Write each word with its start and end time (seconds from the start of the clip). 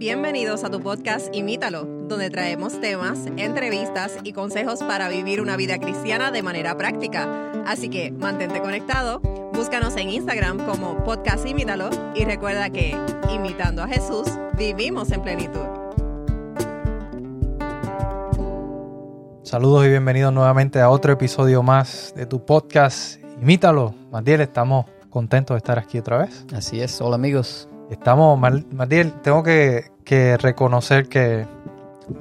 Bienvenidos 0.00 0.64
a 0.64 0.70
tu 0.70 0.80
podcast 0.80 1.28
Imítalo, 1.34 1.84
donde 1.84 2.30
traemos 2.30 2.80
temas, 2.80 3.26
entrevistas 3.36 4.16
y 4.24 4.32
consejos 4.32 4.82
para 4.82 5.10
vivir 5.10 5.42
una 5.42 5.58
vida 5.58 5.78
cristiana 5.78 6.30
de 6.30 6.42
manera 6.42 6.74
práctica. 6.74 7.52
Así 7.66 7.90
que 7.90 8.10
mantente 8.10 8.62
conectado, 8.62 9.20
búscanos 9.52 9.94
en 9.98 10.08
Instagram 10.08 10.64
como 10.64 11.04
podcast 11.04 11.46
Imítalo 11.46 11.90
y 12.14 12.24
recuerda 12.24 12.70
que, 12.70 12.96
imitando 13.30 13.82
a 13.82 13.88
Jesús, 13.88 14.26
vivimos 14.56 15.12
en 15.12 15.20
plenitud. 15.20 15.66
Saludos 19.42 19.84
y 19.84 19.90
bienvenidos 19.90 20.32
nuevamente 20.32 20.80
a 20.80 20.88
otro 20.88 21.12
episodio 21.12 21.62
más 21.62 22.14
de 22.16 22.24
tu 22.24 22.42
podcast 22.42 23.22
Imítalo. 23.42 23.94
Matiel, 24.10 24.40
estamos 24.40 24.86
contentos 25.10 25.56
de 25.56 25.58
estar 25.58 25.78
aquí 25.78 25.98
otra 25.98 26.16
vez. 26.16 26.46
Así 26.54 26.80
es, 26.80 27.02
hola 27.02 27.16
amigos. 27.16 27.68
Estamos, 27.90 28.38
Matiel, 28.70 29.12
tengo 29.20 29.42
que, 29.42 29.89
que 30.04 30.36
reconocer 30.36 31.08
que 31.08 31.46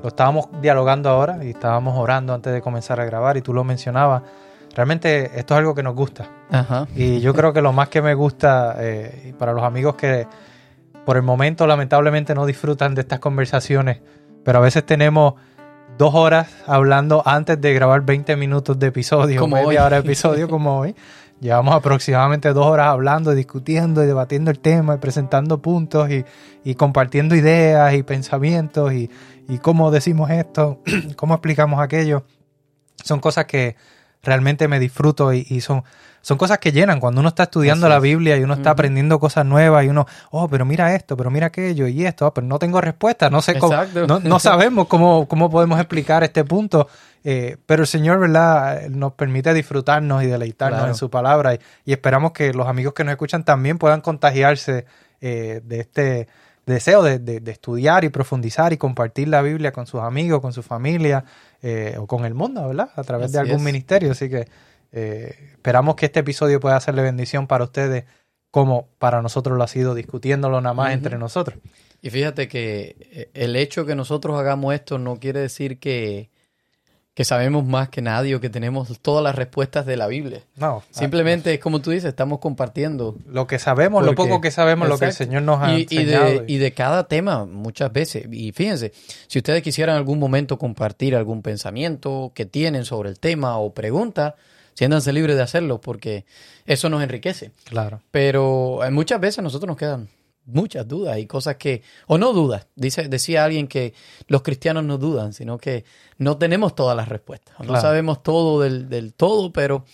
lo 0.02 0.10
estábamos 0.10 0.48
dialogando 0.62 1.10
ahora 1.10 1.44
y 1.44 1.50
estábamos 1.50 1.98
orando 1.98 2.34
antes 2.34 2.54
de 2.54 2.62
comenzar 2.62 3.00
a 3.00 3.06
grabar 3.06 3.38
y 3.38 3.42
tú 3.42 3.54
lo 3.54 3.64
mencionabas. 3.64 4.24
Realmente 4.76 5.32
esto 5.40 5.56
es 5.56 5.58
algo 5.58 5.74
que 5.74 5.84
nos 5.84 5.96
gusta. 5.96 6.28
Ajá. 6.52 6.88
Y 6.96 7.20
yo 7.22 7.34
creo 7.34 7.54
que 7.54 7.62
lo 7.62 7.74
más 7.74 7.90
que 7.90 8.02
me 8.02 8.14
gusta, 8.14 8.76
eh, 8.80 9.34
para 9.38 9.54
los 9.54 9.64
amigos 9.64 9.96
que 9.96 10.28
por 11.06 11.18
el 11.18 11.24
momento 11.24 11.66
lamentablemente 11.66 12.36
no 12.36 12.46
disfrutan 12.46 12.94
de 12.94 13.02
estas 13.02 13.20
conversaciones, 13.20 14.00
pero 14.44 14.60
a 14.60 14.62
veces 14.62 14.86
tenemos 14.86 15.34
dos 15.98 16.14
horas 16.14 16.48
hablando 16.68 17.24
antes 17.26 17.60
de 17.60 17.74
grabar 17.74 18.02
20 18.02 18.36
minutos 18.36 18.78
de 18.78 18.88
episodio, 18.88 19.42
Como 19.42 19.56
media 19.56 19.68
hoy. 19.68 19.78
hora 19.78 20.02
de 20.02 20.02
episodio 20.02 20.48
como 20.48 20.80
hoy. 20.80 20.96
Llevamos 21.42 21.74
aproximadamente 21.74 22.52
dos 22.54 22.66
horas 22.66 22.88
hablando, 22.88 23.34
discutiendo 23.34 24.04
y 24.04 24.08
debatiendo 24.08 24.52
el 24.52 24.60
tema 24.60 24.96
y 24.96 24.98
presentando 24.98 25.62
puntos 25.62 26.10
y, 26.10 26.76
compartiendo 26.76 27.36
ideas 27.36 27.94
y 27.94 28.04
pensamientos 28.04 28.94
y, 28.94 29.10
y 29.48 29.58
cómo 29.60 29.90
decimos 29.90 30.30
esto, 30.30 30.80
cómo 31.16 31.34
explicamos 31.34 31.80
aquello. 31.80 32.24
Son 33.04 33.20
cosas 33.20 33.46
que 33.46 33.78
realmente 34.24 34.68
me 34.68 34.80
disfruto 34.80 35.34
y, 35.34 35.46
y 35.50 35.62
son, 35.62 35.84
son 36.22 36.38
cosas 36.38 36.58
que 36.60 36.72
llenan 36.72 37.00
cuando 37.00 37.22
uno 37.22 37.30
está 37.30 37.44
estudiando 37.44 37.88
la. 37.88 38.00
Biblia 38.00 38.38
y 38.38 38.44
uno 38.44 38.54
está 38.54 38.72
aprendiendo 38.72 39.20
cosas 39.20 39.46
nuevas 39.46 39.86
y 39.86 39.88
uno, 39.90 40.06
oh, 40.32 40.48
pero 40.50 40.66
mira 40.66 40.94
esto, 40.96 41.16
pero 41.18 41.30
mira 41.32 41.48
aquello 41.48 41.88
y 41.88 42.06
esto, 42.06 42.26
ah, 42.26 42.34
pero 42.34 42.46
no 42.48 42.60
tengo 42.60 42.82
respuesta, 42.82 43.30
no 43.30 43.42
sé 43.42 43.58
cómo, 43.60 43.76
no, 44.08 44.20
no 44.20 44.40
sabemos 44.40 44.88
cómo, 44.88 45.28
cómo 45.28 45.50
podemos 45.50 45.80
explicar 45.80 46.24
este 46.24 46.44
punto, 46.44 46.88
eh, 47.24 47.58
pero 47.66 47.84
el 47.84 47.88
Señor, 47.88 48.20
¿verdad?, 48.20 48.88
nos 48.90 49.14
permite 49.14 49.54
disfrutarnos 49.54 50.24
y 50.24 50.28
deleitarnos 50.28 50.80
Claro. 50.80 50.92
en 50.92 50.96
su 50.98 51.10
palabra 51.10 51.56
y, 51.56 51.60
y 51.86 51.92
esperamos 51.94 52.32
que 52.32 52.54
los 52.54 52.68
amigos 52.68 52.94
que 52.94 53.04
nos 53.04 53.12
escuchan 53.12 53.44
también 53.44 53.78
puedan 53.78 54.02
contagiarse 54.02 54.86
eh, 55.22 55.62
de 55.66 55.80
este 55.82 56.28
deseo 56.66 57.02
de, 57.04 57.20
de- 57.20 57.40
de 57.40 57.52
estudiar 57.52 58.04
y 58.04 58.10
profundizar 58.10 58.72
y 58.74 58.78
compartir 58.78 59.28
la 59.28 59.42
Biblia 59.42 59.72
con 59.74 59.88
sus 59.88 60.02
amigos, 60.02 60.40
con 60.40 60.54
su 60.54 60.62
familia 60.64 61.24
eh, 61.62 61.96
o 61.98 62.08
con 62.08 62.26
el 62.26 62.34
mundo, 62.34 62.68
¿verdad?, 62.68 62.90
a 62.96 63.04
través 63.04 63.32
de 63.32 63.40
algún 63.40 63.58
es. 63.58 63.64
ministerio. 63.64 64.12
Así 64.12 64.30
que 64.30 64.48
eh, 64.92 65.36
esperamos 65.52 65.96
que 65.96 66.08
este 66.08 66.22
episodio 66.22 66.60
pueda 66.60 66.80
de 66.80 67.02
bendición 67.02 67.48
para 67.48 67.64
ustedes 67.64 68.06
como 68.52 68.88
para 68.98 69.22
nosotros 69.22 69.58
lo 69.58 69.64
ha 69.64 69.68
sido 69.68 69.94
discutiéndolo 69.94 70.62
nada 70.62 70.74
más 70.74 70.94
entre 70.94 71.18
nosotros. 71.18 71.60
Y 72.02 72.10
fíjate 72.10 72.48
que 72.48 72.96
eh, 73.12 73.30
el 73.34 73.56
hecho 73.56 73.86
que 73.86 73.96
nosotros 73.96 74.40
hagamos 74.40 74.74
esto 74.74 74.98
no 74.98 75.20
quiere 75.20 75.42
decir 75.42 75.80
que, 75.80 76.30
que 77.20 77.26
sabemos 77.26 77.66
más 77.66 77.90
que 77.90 78.02
nadie 78.02 78.34
o 78.34 78.40
que 78.40 78.50
tenemos 78.50 78.98
todas 79.02 79.22
las 79.22 79.36
respuestas 79.36 79.86
de 79.86 79.98
la 79.98 80.08
Biblia. 80.08 80.40
No, 80.56 80.84
Simplemente 80.90 81.54
es 81.54 81.60
como 81.60 81.82
tú 81.82 81.92
dices, 81.92 82.08
estamos 82.08 82.40
compartiendo. 82.40 83.18
lo 83.28 83.46
que 83.46 83.60
sabemos, 83.60 84.06
lo 84.06 84.16
poco 84.16 84.40
que 84.40 84.52
sabemos, 84.52 84.88
lo 84.88 84.98
que 84.98 85.08
el. 85.08 85.12
Señor 85.12 85.42
nos 85.42 85.62
ha 85.62 85.74
Y, 85.74 85.80
y 85.90 85.98
enseñado. 85.98 86.26
de, 86.30 86.44
y 86.48 86.60
de 86.60 86.72
cada 86.72 87.10
tema 87.10 87.44
muchas 87.44 87.92
veces. 87.92 88.26
Y 88.32 88.54
fíjense, 88.54 88.94
si 89.28 89.40
ustedes 89.40 89.62
quisieran 89.64 89.96
en 89.96 89.98
algún 89.98 90.18
momento 90.18 90.58
compartir 90.58 91.14
algún 91.14 91.42
pensamiento 91.42 92.32
que 92.34 92.46
tienen 92.46 92.86
sobre 92.86 93.10
el 93.10 93.20
tema 93.20 93.58
o 93.58 93.74
pregunta, 93.74 94.36
siéntanse 94.76 95.12
libres 95.12 95.36
de 95.36 95.42
hacerlo 95.44 95.82
porque 95.82 96.24
eso 96.68 96.88
nos 96.88 97.04
enriquece. 97.04 97.52
Claro. 97.66 98.00
Pero 98.12 98.80
eh, 98.86 98.92
muchas 98.92 99.20
veces 99.20 99.44
nosotros 99.44 99.68
nos 99.68 99.76
quedan 99.76 100.08
muchas 100.50 100.88
dudas 100.88 101.18
y 101.18 101.26
cosas 101.26 101.56
que, 101.56 101.82
o 102.08 102.18
no 102.18 102.34
dudas, 102.34 102.68
dice, 102.76 103.08
decía 103.08 103.46
alguien 103.46 103.68
que 103.68 103.94
los 104.28 104.42
cristianos 104.42 104.84
no 104.84 104.98
dudan, 104.98 105.34
sino 105.34 105.58
que 105.58 105.86
no 106.18 106.38
tenemos 106.38 106.76
todas 106.76 106.96
las 106.96 107.08
respuestas. 107.08 107.56
No 107.60 107.80
sabemos 107.80 108.24
todo 108.24 108.62
del, 108.62 108.90
del 108.90 109.14
todo, 109.14 109.52
pero 109.52 109.86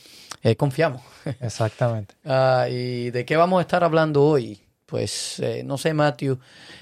eh, 0.41 0.55
confiamos. 0.55 1.01
Exactamente. 1.41 2.15
Ah, 2.25 2.67
¿Y 2.69 3.11
de 3.11 3.25
qué 3.25 3.35
vamos 3.35 3.59
a 3.59 3.61
estar 3.61 3.83
hablando 3.83 4.23
hoy? 4.23 4.64
Pues 4.85 5.39
eh, 5.39 5.63
no 5.65 5.77
sé, 5.79 5.93
Matthew. 5.93 6.37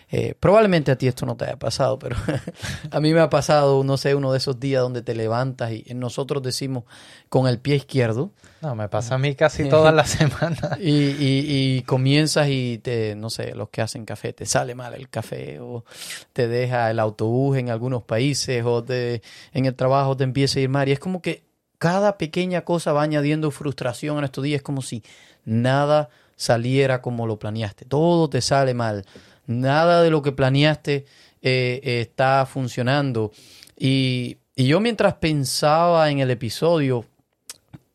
eh, 0.09 0.35
probablemente 0.39 0.91
a 0.91 0.97
ti 0.97 1.07
esto 1.07 1.25
no 1.25 1.37
te 1.37 1.45
haya 1.45 1.57
pasado, 1.57 1.97
pero 1.97 2.15
a 2.91 2.99
mí 2.99 3.13
me 3.13 3.21
ha 3.21 3.29
pasado, 3.29 3.81
no 3.83 3.95
sé, 3.97 4.13
uno 4.13 4.31
de 4.31 4.39
esos 4.39 4.59
días 4.59 4.81
donde 4.81 5.01
te 5.01 5.15
levantas 5.15 5.71
y 5.71 5.85
nosotros 5.95 6.43
decimos 6.43 6.83
con 7.29 7.47
el 7.47 7.59
pie 7.59 7.75
izquierdo 7.77 8.31
No, 8.61 8.75
me 8.75 8.89
pasa 8.89 9.15
a 9.15 9.17
mí 9.17 9.35
casi 9.35 9.69
todas 9.69 9.93
las 9.95 10.09
semanas. 10.19 10.79
y, 10.81 10.91
y- 10.91 11.77
y 11.77 11.81
comienzas 11.83 12.49
y 12.49 12.79
te, 12.79 13.15
no 13.15 13.29
sé, 13.29 13.55
los 13.55 13.69
que 13.69 13.81
hacen 13.81 14.03
café, 14.05 14.33
te 14.33 14.45
sale 14.45 14.75
mal 14.75 14.93
el 14.93 15.07
café 15.09 15.59
o 15.61 15.85
te 16.33 16.47
deja 16.49 16.91
el 16.91 16.99
autobús 16.99 17.57
en 17.57 17.69
algunos 17.69 18.03
países 18.03 18.63
o 18.65 18.83
te, 18.83 19.21
en 19.53 19.65
el 19.65 19.75
trabajo 19.75 20.17
te 20.17 20.25
empieza 20.25 20.59
a 20.59 20.63
ir 20.63 20.69
mal. 20.69 20.89
Y 20.89 20.91
es 20.91 20.99
como 20.99 21.21
que 21.21 21.43
cada 21.79 22.17
pequeña 22.17 22.61
cosa 22.65 22.91
va 22.93 23.01
añadiendo 23.03 23.49
frustración 23.51 24.17
en 24.17 24.25
estos 24.25 24.43
días. 24.43 24.57
Es 24.57 24.63
como 24.63 24.81
si 24.81 25.03
nada 25.45 26.09
saliera 26.43 27.01
como 27.01 27.25
lo 27.25 27.39
planeaste. 27.39 27.85
Todo 27.85 28.29
te 28.29 28.41
sale 28.41 28.73
mal. 28.73 29.05
Nada 29.47 30.01
de 30.01 30.09
lo 30.09 30.21
que 30.21 30.31
planeaste 30.31 31.05
eh, 31.41 31.81
eh, 31.83 32.01
está 32.01 32.45
funcionando. 32.45 33.31
Y, 33.77 34.37
y 34.55 34.67
yo 34.67 34.79
mientras 34.79 35.15
pensaba 35.15 36.09
en 36.11 36.19
el 36.19 36.29
episodio, 36.31 37.05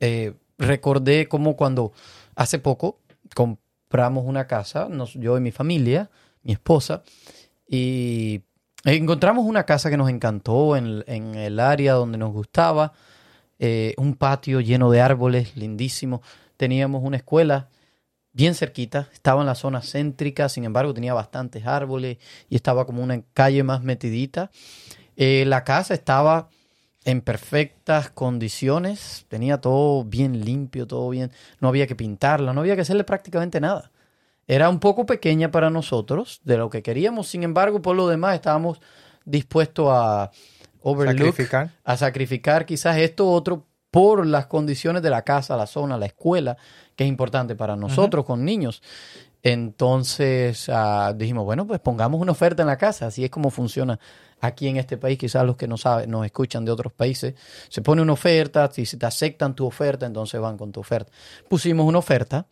eh, 0.00 0.32
recordé 0.58 1.28
como 1.28 1.56
cuando 1.56 1.92
hace 2.34 2.58
poco 2.58 2.98
compramos 3.34 4.24
una 4.26 4.46
casa, 4.46 4.88
nos- 4.90 5.14
yo 5.14 5.36
y 5.36 5.40
mi 5.40 5.52
familia, 5.52 6.10
mi 6.42 6.52
esposa, 6.52 7.02
y 7.68 8.40
encontramos 8.84 9.44
una 9.44 9.64
casa 9.64 9.90
que 9.90 9.96
nos 9.96 10.08
encantó 10.08 10.76
en, 10.76 11.04
en 11.06 11.34
el 11.34 11.60
área 11.60 11.92
donde 11.94 12.16
nos 12.18 12.32
gustaba, 12.32 12.92
un 13.96 14.14
patio 14.14 14.60
lleno 14.60 14.88
de 14.90 15.00
árboles, 15.00 15.56
lindísimo. 15.56 16.22
Teníamos 16.56 17.02
una 17.02 17.16
escuela 17.16 17.68
bien 18.32 18.54
cerquita, 18.54 19.08
estaba 19.12 19.40
en 19.40 19.46
la 19.46 19.54
zona 19.54 19.82
céntrica, 19.82 20.48
sin 20.48 20.64
embargo 20.64 20.94
tenía 20.94 21.14
bastantes 21.14 21.66
árboles 21.66 22.18
y 22.48 22.56
estaba 22.56 22.86
como 22.86 23.02
una 23.02 23.22
calle 23.34 23.62
más 23.62 23.82
metidita. 23.82 24.50
Eh, 25.16 25.44
la 25.46 25.64
casa 25.64 25.94
estaba 25.94 26.48
en 27.04 27.20
perfectas 27.20 28.10
condiciones, 28.10 29.24
tenía 29.28 29.60
todo 29.60 30.04
bien 30.04 30.44
limpio, 30.44 30.86
todo 30.86 31.08
bien, 31.10 31.32
no 31.60 31.68
había 31.68 31.86
que 31.86 31.96
pintarla, 31.96 32.52
no 32.52 32.60
había 32.60 32.76
que 32.76 32.82
hacerle 32.82 33.04
prácticamente 33.04 33.60
nada. 33.60 33.90
Era 34.46 34.68
un 34.68 34.78
poco 34.80 35.06
pequeña 35.06 35.50
para 35.50 35.70
nosotros, 35.70 36.40
de 36.44 36.56
lo 36.56 36.70
que 36.70 36.82
queríamos, 36.82 37.28
sin 37.28 37.42
embargo, 37.42 37.82
por 37.82 37.96
lo 37.96 38.08
demás 38.08 38.34
estábamos 38.34 38.80
dispuestos 39.24 39.88
a 39.90 40.30
overlook, 40.80 41.28
Sacrificar. 41.28 41.70
a 41.84 41.96
sacrificar 41.96 42.66
quizás 42.66 42.96
esto 42.98 43.26
u 43.26 43.30
otro 43.30 43.66
por 43.90 44.26
las 44.26 44.46
condiciones 44.46 45.02
de 45.02 45.10
la 45.10 45.22
casa, 45.22 45.56
la 45.56 45.66
zona, 45.66 45.96
la 45.98 46.06
escuela, 46.06 46.56
que 46.98 47.04
es 47.04 47.08
importante 47.08 47.54
para 47.54 47.76
nosotros 47.76 48.24
con 48.24 48.44
niños. 48.44 48.82
Entonces 49.44 50.68
ah, 50.68 51.14
dijimos, 51.16 51.44
bueno, 51.44 51.64
pues 51.64 51.78
pongamos 51.78 52.20
una 52.20 52.32
oferta 52.32 52.64
en 52.64 52.66
la 52.66 52.76
casa, 52.76 53.06
así 53.06 53.22
es 53.22 53.30
como 53.30 53.50
funciona 53.50 54.00
aquí 54.40 54.66
en 54.66 54.78
este 54.78 54.96
país, 54.96 55.16
quizás 55.16 55.46
los 55.46 55.56
que 55.56 55.68
no 55.68 55.76
saben, 55.76 56.10
nos 56.10 56.26
escuchan 56.26 56.64
de 56.64 56.72
otros 56.72 56.92
países, 56.92 57.34
se 57.68 57.82
pone 57.82 58.02
una 58.02 58.14
oferta, 58.14 58.68
si 58.72 58.84
te 58.96 59.06
aceptan 59.06 59.54
tu 59.54 59.64
oferta, 59.64 60.06
entonces 60.06 60.40
van 60.40 60.58
con 60.58 60.72
tu 60.72 60.80
oferta. 60.80 61.12
Pusimos 61.48 61.86
una 61.86 61.98
oferta, 61.98 62.46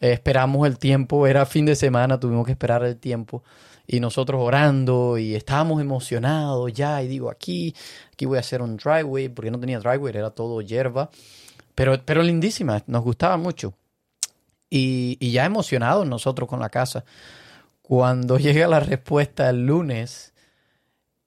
eh, 0.00 0.14
esperamos 0.14 0.66
el 0.66 0.76
tiempo, 0.76 1.28
era 1.28 1.46
fin 1.46 1.64
de 1.64 1.76
semana, 1.76 2.18
tuvimos 2.18 2.46
que 2.46 2.52
esperar 2.52 2.82
el 2.82 2.96
tiempo 2.96 3.44
y 3.86 4.00
nosotros 4.00 4.40
orando 4.42 5.16
y 5.16 5.36
estábamos 5.36 5.80
emocionados 5.80 6.72
ya 6.72 7.00
y 7.04 7.06
digo 7.06 7.30
aquí, 7.30 7.72
aquí 8.12 8.26
voy 8.26 8.38
a 8.38 8.40
hacer 8.40 8.62
un 8.62 8.76
driveway 8.76 9.28
porque 9.28 9.52
no 9.52 9.60
tenía 9.60 9.78
driveway, 9.78 10.16
era 10.16 10.30
todo 10.30 10.60
hierba, 10.60 11.08
pero, 11.80 11.98
pero 12.04 12.22
lindísima, 12.22 12.82
nos 12.88 13.02
gustaba 13.02 13.38
mucho 13.38 13.72
y, 14.68 15.16
y 15.18 15.32
ya 15.32 15.46
emocionados 15.46 16.06
nosotros 16.06 16.46
con 16.46 16.60
la 16.60 16.68
casa. 16.68 17.06
Cuando 17.80 18.36
llega 18.38 18.68
la 18.68 18.80
respuesta 18.80 19.48
el 19.48 19.64
lunes, 19.64 20.34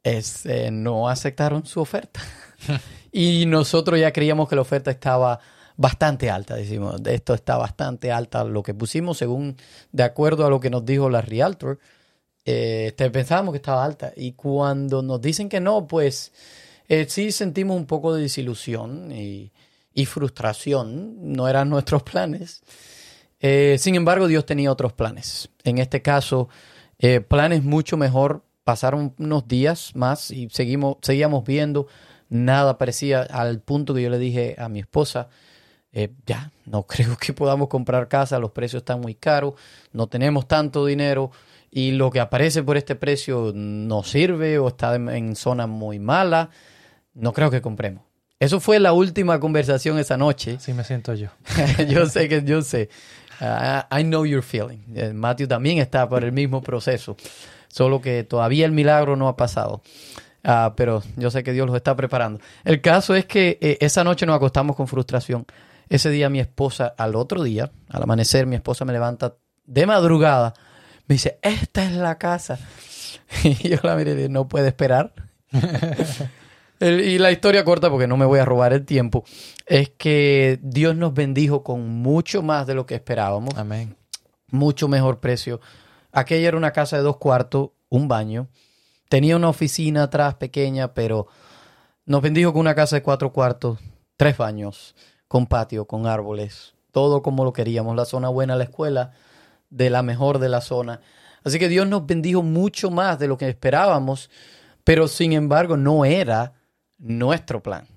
es, 0.04 0.46
eh, 0.46 0.70
no 0.70 1.10
aceptaron 1.10 1.66
su 1.66 1.82
oferta. 1.82 2.20
y 3.12 3.48
nosotros 3.48 4.00
ya 4.00 4.14
creíamos 4.14 4.48
que 4.48 4.54
la 4.56 4.62
oferta 4.62 4.92
estaba 4.92 5.40
bastante 5.76 6.30
alta, 6.30 6.54
decimos, 6.54 7.02
esto 7.04 7.34
está 7.34 7.58
bastante 7.58 8.12
alta, 8.12 8.44
lo 8.44 8.62
que 8.62 8.76
pusimos 8.76 9.18
según, 9.18 9.58
de 9.92 10.04
acuerdo 10.04 10.46
a 10.46 10.52
lo 10.52 10.60
que 10.60 10.70
nos 10.70 10.86
dijo 10.86 11.10
la 11.10 11.22
Realtor, 11.22 11.80
eh, 12.46 12.94
te- 12.96 13.10
pensábamos 13.10 13.54
que 13.54 13.58
estaba 13.58 13.84
alta. 13.84 14.14
Y 14.16 14.34
cuando 14.34 15.02
nos 15.02 15.20
dicen 15.20 15.50
que 15.50 15.60
no, 15.60 15.88
pues 15.88 16.32
eh, 16.88 17.08
sí 17.10 17.32
sentimos 17.32 17.76
un 17.76 17.88
poco 17.88 18.14
de 18.14 18.22
desilusión 18.22 19.12
y, 19.12 19.52
y 19.94 20.06
frustración, 20.06 21.16
no 21.34 21.48
eran 21.48 21.70
nuestros 21.70 22.04
planes. 22.04 22.64
Eh, 23.40 23.78
sin 23.80 23.96
embargo, 23.96 24.28
Dios 24.28 24.46
tenía 24.46 24.72
otros 24.72 24.94
planes. 24.94 25.50
En 25.64 25.78
este 25.78 26.02
caso, 26.02 26.50
Eh, 27.00 27.20
planes 27.20 27.64
mucho 27.64 27.98
mejor. 27.98 28.46
Pasaron 28.64 29.14
unos 29.20 29.46
días 29.48 29.92
más 29.96 30.32
y 30.32 30.48
seguimos, 30.50 30.98
seguíamos 31.02 31.44
viendo. 31.44 31.88
Nada 32.30 32.78
parecía 32.78 33.24
al 33.24 33.60
punto 33.60 33.94
que 33.94 34.04
yo 34.04 34.10
le 34.10 34.18
dije 34.20 34.56
a 34.58 34.70
mi 34.70 34.80
esposa, 34.80 35.28
eh, 35.92 36.14
ya, 36.26 36.52
no 36.66 36.84
creo 36.88 37.18
que 37.18 37.34
podamos 37.34 37.68
comprar 37.68 38.08
casa, 38.08 38.40
los 38.40 38.52
precios 38.52 38.82
están 38.82 39.02
muy 39.02 39.16
caros, 39.16 39.56
no 39.92 40.08
tenemos 40.08 40.48
tanto 40.48 40.86
dinero 40.86 41.32
y 41.72 41.92
lo 41.92 42.10
que 42.10 42.22
aparece 42.22 42.64
por 42.64 42.78
este 42.78 42.96
precio 42.96 43.52
no 43.54 44.04
sirve 44.04 44.58
o 44.60 44.70
está 44.70 44.96
en, 44.96 45.10
en 45.10 45.36
zona 45.36 45.68
muy 45.68 46.00
mala, 46.00 46.50
no 47.14 47.34
creo 47.34 47.52
que 47.52 47.62
compremos. 47.62 48.04
Eso 48.44 48.60
fue 48.60 48.78
la 48.78 48.92
última 48.92 49.40
conversación 49.40 49.98
esa 50.00 50.18
noche. 50.18 50.56
Así 50.58 50.74
me 50.74 50.84
siento 50.84 51.14
yo. 51.14 51.30
yo 51.88 52.08
sé 52.08 52.28
que 52.28 52.44
yo 52.44 52.62
sé. 52.62 52.90
Uh, 53.40 53.98
I 53.98 54.04
know 54.04 54.26
your 54.26 54.44
feeling. 54.44 54.80
Eh, 54.94 55.14
Matthew 55.14 55.48
también 55.48 55.78
está 55.78 56.10
por 56.10 56.26
el 56.26 56.34
mismo 56.34 56.62
proceso, 56.62 57.16
solo 57.70 58.02
que 58.02 58.26
todavía 58.26 58.66
el 58.66 58.74
milagro 58.74 59.16
no 59.16 59.30
ha 59.30 59.38
pasado. 59.38 59.82
Uh, 60.44 60.76
pero 60.76 61.04
yo 61.16 61.32
sé 61.32 61.42
que 61.42 61.54
Dios 61.54 61.66
los 61.68 61.76
está 61.78 61.96
preparando. 61.96 62.42
El 62.66 62.82
caso 62.82 63.16
es 63.16 63.26
que 63.26 63.58
eh, 63.62 63.78
esa 63.80 64.04
noche 64.04 64.26
nos 64.26 64.36
acostamos 64.36 64.76
con 64.76 64.90
frustración. 64.90 65.46
Ese 65.88 66.10
día 66.10 66.28
mi 66.28 66.42
esposa, 66.42 66.94
al 66.98 67.16
otro 67.16 67.44
día, 67.44 67.72
al 67.88 68.04
amanecer, 68.04 68.46
mi 68.46 68.58
esposa 68.58 68.84
me 68.84 68.92
levanta 68.92 69.36
de 69.66 69.86
madrugada. 69.86 70.54
Me 71.08 71.16
dice, 71.16 71.40
esta 71.42 71.86
es 71.86 71.94
la 71.94 72.18
casa. 72.18 72.60
Y 73.46 73.70
yo 73.70 73.78
la 73.84 73.96
miré 73.96 74.12
y 74.12 74.16
dije, 74.16 74.30
no 74.30 74.50
puede 74.50 74.68
esperar. 74.68 75.14
El- 76.84 77.00
y 77.00 77.18
la 77.18 77.32
historia 77.32 77.64
corta, 77.64 77.90
porque 77.90 78.08
no 78.08 78.18
me 78.18 78.26
voy 78.26 78.40
a 78.40 78.46
robar 78.46 78.74
el 78.74 78.86
tiempo, 78.86 79.24
es 79.66 79.90
que 79.92 80.60
Dios 80.62 80.98
nos 80.98 81.14
bendijo 81.14 81.64
con 81.64 81.88
mucho 81.88 82.42
más 82.42 82.68
de 82.68 82.74
lo 82.76 82.86
que 82.86 82.96
esperábamos, 82.96 83.56
Amén. 83.56 83.96
mucho 84.52 84.90
mejor 84.90 85.22
precio. 85.22 85.62
Aquella 86.12 86.50
era 86.50 86.58
una 86.58 86.72
casa 86.74 86.98
de 86.98 87.04
dos 87.04 87.16
cuartos, 87.18 87.70
un 87.88 88.10
baño. 88.10 88.50
Tenía 89.08 89.38
una 89.38 89.48
oficina 89.48 90.04
atrás 90.04 90.36
pequeña, 90.36 90.94
pero 90.94 91.28
nos 92.06 92.22
bendijo 92.22 92.52
con 92.52 92.60
una 92.60 92.76
casa 92.76 92.98
de 92.98 93.02
cuatro 93.02 93.32
cuartos, 93.32 93.80
tres 94.18 94.36
baños, 94.36 94.94
con 95.30 95.48
patio, 95.48 95.86
con 95.86 96.06
árboles, 96.06 96.74
todo 96.92 97.22
como 97.22 97.46
lo 97.46 97.54
queríamos. 97.54 97.96
La 97.96 98.04
zona 98.04 98.28
buena, 98.28 98.58
la 98.58 98.66
escuela, 98.66 99.12
de 99.70 99.90
la 99.90 100.04
mejor 100.04 100.38
de 100.38 100.50
la 100.50 100.60
zona. 100.60 101.00
Así 101.46 101.60
que 101.60 101.70
Dios 101.70 101.88
nos 101.88 102.06
bendijo 102.06 102.44
mucho 102.44 102.92
más 102.92 103.20
de 103.20 103.28
lo 103.28 103.38
que 103.38 103.48
esperábamos, 103.48 104.30
pero 104.84 105.08
sin 105.08 105.32
embargo 105.32 105.78
no 105.78 106.04
era 106.04 106.56
nuestro 107.04 107.62
plan. 107.62 107.88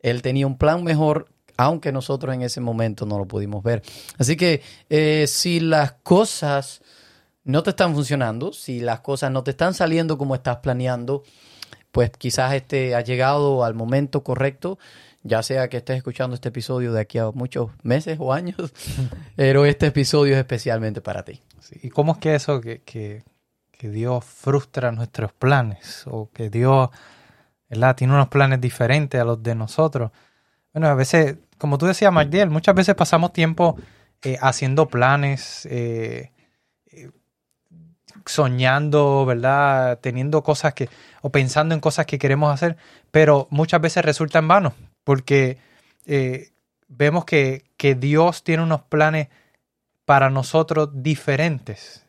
Él 0.00 0.20
tenía 0.20 0.46
un 0.46 0.58
plan 0.58 0.84
mejor, 0.84 1.28
aunque 1.56 1.92
nosotros 1.92 2.34
en 2.34 2.42
ese 2.42 2.60
momento 2.60 3.06
no 3.06 3.18
lo 3.18 3.26
pudimos 3.26 3.62
ver. 3.62 3.82
Así 4.18 4.36
que 4.36 4.60
eh, 4.90 5.26
si 5.28 5.60
las 5.60 5.92
cosas 5.92 6.82
no 7.44 7.62
te 7.62 7.70
están 7.70 7.94
funcionando, 7.94 8.52
si 8.52 8.80
las 8.80 9.00
cosas 9.00 9.30
no 9.30 9.42
te 9.44 9.52
están 9.52 9.72
saliendo 9.72 10.18
como 10.18 10.34
estás 10.34 10.58
planeando, 10.58 11.22
pues 11.92 12.10
quizás 12.18 12.54
este 12.54 12.94
ha 12.94 13.02
llegado 13.02 13.64
al 13.64 13.74
momento 13.74 14.24
correcto, 14.24 14.78
ya 15.22 15.42
sea 15.42 15.68
que 15.68 15.78
estés 15.78 15.98
escuchando 15.98 16.34
este 16.34 16.48
episodio 16.48 16.92
de 16.92 17.00
aquí 17.00 17.18
a 17.18 17.30
muchos 17.30 17.70
meses 17.82 18.18
o 18.20 18.32
años, 18.32 18.74
pero 19.36 19.64
este 19.64 19.86
episodio 19.86 20.34
es 20.34 20.38
especialmente 20.38 21.00
para 21.00 21.24
ti. 21.24 21.40
Sí, 21.60 21.78
¿Y 21.82 21.90
cómo 21.90 22.12
es 22.12 22.18
que 22.18 22.34
eso, 22.34 22.60
que, 22.60 22.82
que, 22.82 23.22
que 23.70 23.88
Dios 23.88 24.24
frustra 24.24 24.90
nuestros 24.90 25.32
planes 25.32 26.02
o 26.06 26.30
que 26.30 26.50
Dios 26.50 26.90
¿verdad? 27.68 27.96
tiene 27.96 28.12
unos 28.14 28.28
planes 28.28 28.60
diferentes 28.60 29.20
a 29.20 29.24
los 29.24 29.42
de 29.42 29.54
nosotros? 29.54 30.10
Bueno, 30.72 30.88
a 30.88 30.94
veces, 30.94 31.36
como 31.56 31.78
tú 31.78 31.86
decías, 31.86 32.12
Magdiel, 32.12 32.50
muchas 32.50 32.74
veces 32.74 32.96
pasamos 32.96 33.32
tiempo 33.32 33.76
eh, 34.22 34.38
haciendo 34.40 34.88
planes, 34.88 35.66
eh, 35.66 36.32
eh, 36.86 37.10
soñando, 38.26 39.24
¿verdad? 39.26 40.00
Teniendo 40.00 40.42
cosas 40.42 40.74
que, 40.74 40.88
o 41.22 41.30
pensando 41.30 41.74
en 41.74 41.80
cosas 41.80 42.06
que 42.06 42.18
queremos 42.18 42.52
hacer, 42.52 42.76
pero 43.10 43.46
muchas 43.50 43.80
veces 43.80 44.04
resulta 44.04 44.38
en 44.38 44.48
vano, 44.48 44.74
porque 45.04 45.58
vemos 46.88 47.24
que, 47.24 47.64
que 47.76 47.94
Dios 47.94 48.42
tiene 48.42 48.62
unos 48.62 48.82
planes 48.82 49.28
para 50.06 50.30
nosotros 50.30 50.90
diferentes. 50.92 52.06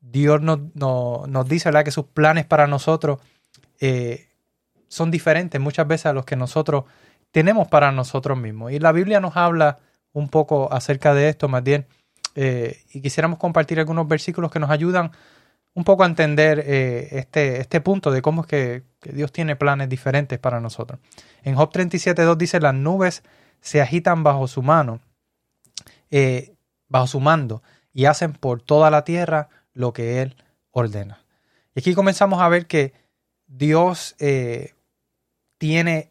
Dios 0.00 0.40
nos, 0.40 0.60
nos, 0.74 1.28
nos 1.28 1.48
dice 1.48 1.68
¿verdad? 1.68 1.84
que 1.84 1.90
sus 1.90 2.06
planes 2.06 2.46
para 2.46 2.66
nosotros 2.66 3.18
eh, 3.80 4.28
son 4.88 5.10
diferentes 5.10 5.60
muchas 5.60 5.86
veces 5.86 6.06
a 6.06 6.12
los 6.12 6.24
que 6.24 6.36
nosotros 6.36 6.84
tenemos 7.30 7.68
para 7.68 7.92
nosotros 7.92 8.38
mismos. 8.38 8.72
Y 8.72 8.78
la 8.78 8.92
Biblia 8.92 9.20
nos 9.20 9.36
habla 9.36 9.78
un 10.12 10.28
poco 10.28 10.72
acerca 10.72 11.14
de 11.14 11.28
esto, 11.28 11.48
más 11.48 11.62
bien, 11.62 11.86
eh, 12.34 12.82
y 12.92 13.00
quisiéramos 13.00 13.38
compartir 13.38 13.78
algunos 13.78 14.08
versículos 14.08 14.50
que 14.50 14.58
nos 14.58 14.70
ayudan 14.70 15.10
un 15.74 15.84
poco 15.84 16.04
a 16.04 16.06
entender 16.06 16.62
eh, 16.66 17.08
este, 17.12 17.60
este 17.60 17.80
punto 17.82 18.10
de 18.10 18.22
cómo 18.22 18.42
es 18.42 18.46
que, 18.46 18.82
Dios 19.02 19.30
tiene 19.30 19.54
planes 19.54 19.88
diferentes 19.88 20.38
para 20.38 20.60
nosotros. 20.60 20.98
En 21.44 21.54
Job 21.54 21.70
37.2 21.70 22.36
dice, 22.36 22.58
las 22.58 22.74
nubes 22.74 23.22
se 23.60 23.80
agitan 23.80 24.24
bajo 24.24 24.48
su 24.48 24.62
mano, 24.62 25.00
bajo 26.88 27.06
su 27.06 27.20
mando, 27.20 27.62
y 27.92 28.06
hacen 28.06 28.32
por 28.32 28.62
toda 28.62 28.90
la 28.90 29.04
tierra 29.04 29.48
lo 29.74 29.92
que 29.92 30.22
Él 30.22 30.34
ordena. 30.72 31.20
Y 31.76 31.80
aquí 31.80 31.94
comenzamos 31.94 32.40
a 32.40 32.48
ver 32.48 32.66
que 32.66 32.94
Dios 33.46 34.16
eh, 34.18 34.74
tiene 35.58 36.10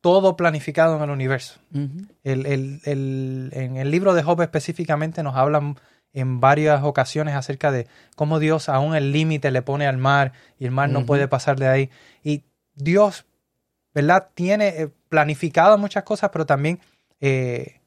todo 0.00 0.36
planificado 0.36 0.96
en 0.96 1.02
el 1.02 1.10
universo. 1.10 1.58
El, 1.72 2.46
el, 2.46 2.80
el, 2.84 3.50
en 3.52 3.76
el 3.76 3.90
libro 3.90 4.14
de 4.14 4.22
Job 4.22 4.40
específicamente 4.42 5.22
nos 5.22 5.36
hablan 5.36 5.76
en 6.12 6.40
varias 6.40 6.82
ocasiones 6.84 7.34
acerca 7.34 7.70
de 7.70 7.86
cómo 8.16 8.38
Dios 8.38 8.68
aún 8.68 8.94
el 8.94 9.12
límite 9.12 9.50
le 9.50 9.62
pone 9.62 9.86
al 9.86 9.98
mar 9.98 10.32
y 10.58 10.64
el 10.64 10.70
mar 10.70 10.88
no 10.88 11.04
puede 11.04 11.28
pasar 11.28 11.58
de 11.58 11.68
ahí. 11.68 11.90
Y 12.22 12.44
Dios, 12.74 13.26
¿verdad? 13.94 14.30
Tiene 14.34 14.68
eh, 14.68 14.88
planificado 15.08 15.76
muchas 15.78 16.04
cosas, 16.04 16.30
pero 16.32 16.46
también 16.46 16.80
eh, 17.20 17.80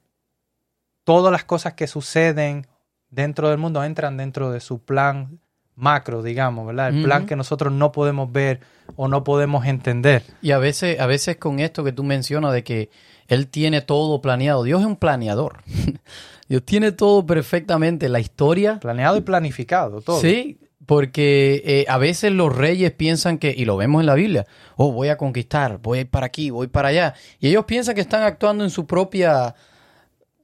todas 1.04 1.32
las 1.32 1.46
cosas 1.46 1.74
que 1.74 1.88
suceden 1.88 2.68
dentro 3.10 3.50
del 3.50 3.58
mundo 3.58 3.84
entran 3.84 4.18
dentro 4.18 4.52
de 4.52 4.60
su 4.60 4.80
plan 4.80 5.40
macro, 5.82 6.22
digamos, 6.22 6.68
¿verdad? 6.68 6.90
El 6.90 7.04
plan 7.04 7.26
que 7.26 7.36
nosotros 7.36 7.74
no 7.74 7.92
podemos 7.92 8.32
ver 8.32 8.60
o 8.96 9.08
no 9.08 9.24
podemos 9.24 9.66
entender. 9.66 10.24
Y 10.42 10.52
a 10.52 10.60
veces, 10.60 11.00
a 11.00 11.08
veces 11.08 11.38
con 11.38 11.60
esto 11.60 11.84
que 11.84 11.92
tú 11.92 12.04
mencionas 12.04 12.54
de 12.54 12.64
que 12.64 12.90
Él 13.28 13.48
tiene 13.48 13.82
todo 13.82 14.22
planeado, 14.22 14.64
Dios 14.64 14.82
es 14.82 14.88
un 14.88 14.96
planeador. 14.96 15.64
Dios 16.48 16.64
tiene 16.64 16.92
todo 16.92 17.26
perfectamente, 17.26 18.10
la 18.10 18.20
historia. 18.20 18.80
Planeado 18.80 19.18
y 19.18 19.22
planificado, 19.22 20.02
todo. 20.02 20.20
Sí, 20.20 20.60
porque 20.86 21.64
eh, 21.66 21.86
a 21.88 21.98
veces 21.98 22.32
los 22.32 22.56
reyes 22.56 22.92
piensan 22.92 23.38
que, 23.38 23.54
y 23.56 23.66
lo 23.66 23.78
vemos 23.78 24.02
en 24.02 24.06
la 24.06 24.16
Biblia, 24.16 24.46
oh, 24.76 24.92
voy 24.92 25.08
a 25.08 25.18
conquistar, 25.18 25.80
voy 25.82 26.00
a 26.00 26.02
ir 26.02 26.10
para 26.10 26.28
aquí, 26.28 26.50
voy 26.50 26.68
para 26.68 26.90
allá. 26.90 27.16
Y 27.40 27.48
ellos 27.48 27.66
piensan 27.66 27.96
que 27.96 28.02
están 28.02 28.24
actuando 28.24 28.64
en 28.64 28.70
su 28.70 28.86
propia, 28.86 29.56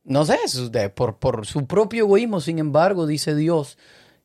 no 0.04 0.26
sé, 0.26 0.38
por, 0.96 1.18
por 1.18 1.46
su 1.46 1.68
propio 1.68 2.06
egoísmo. 2.06 2.40
Sin 2.40 2.58
embargo, 2.58 3.06
dice 3.06 3.36
Dios 3.36 3.78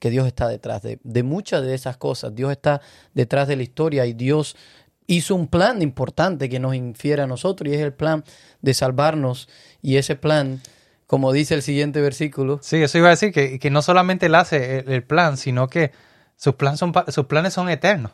que 0.03 0.11
Dios 0.11 0.27
está 0.27 0.49
detrás 0.49 0.83
de, 0.83 0.99
de 1.05 1.23
muchas 1.23 1.63
de 1.63 1.75
esas 1.75 1.97
cosas. 1.97 2.35
Dios 2.35 2.51
está 2.51 2.81
detrás 3.15 3.47
de 3.47 3.55
la 3.55 3.63
historia 3.63 4.05
y 4.05 4.15
Dios 4.15 4.57
hizo 5.07 5.37
un 5.37 5.47
plan 5.47 5.81
importante 5.81 6.49
que 6.49 6.59
nos 6.59 6.75
infiere 6.75 7.23
a 7.23 7.29
nosotros 7.29 7.71
y 7.71 7.75
es 7.77 7.81
el 7.81 7.93
plan 7.93 8.25
de 8.63 8.75
salvarnos. 8.75 9.49
Y 9.81 9.99
ese 9.99 10.17
plan, 10.17 10.61
como 11.07 11.31
dice 11.33 11.55
el 11.55 11.63
siguiente 11.63 12.01
versículo, 12.01 12.59
Sí, 12.63 12.83
eso 12.83 12.99
iba 12.99 13.07
a 13.07 13.11
decir 13.11 13.31
que, 13.33 13.61
que 13.61 13.71
no 13.71 13.81
solamente 13.81 14.27
él 14.27 14.35
hace 14.35 14.81
el, 14.81 14.91
el 14.91 15.05
plan, 15.05 15.37
sino 15.37 15.69
que 15.69 15.93
sus, 16.35 16.57
plan 16.57 16.77
son, 16.77 16.93
sus 17.07 17.27
planes 17.27 17.53
son 17.55 17.69
eternos. 17.69 18.11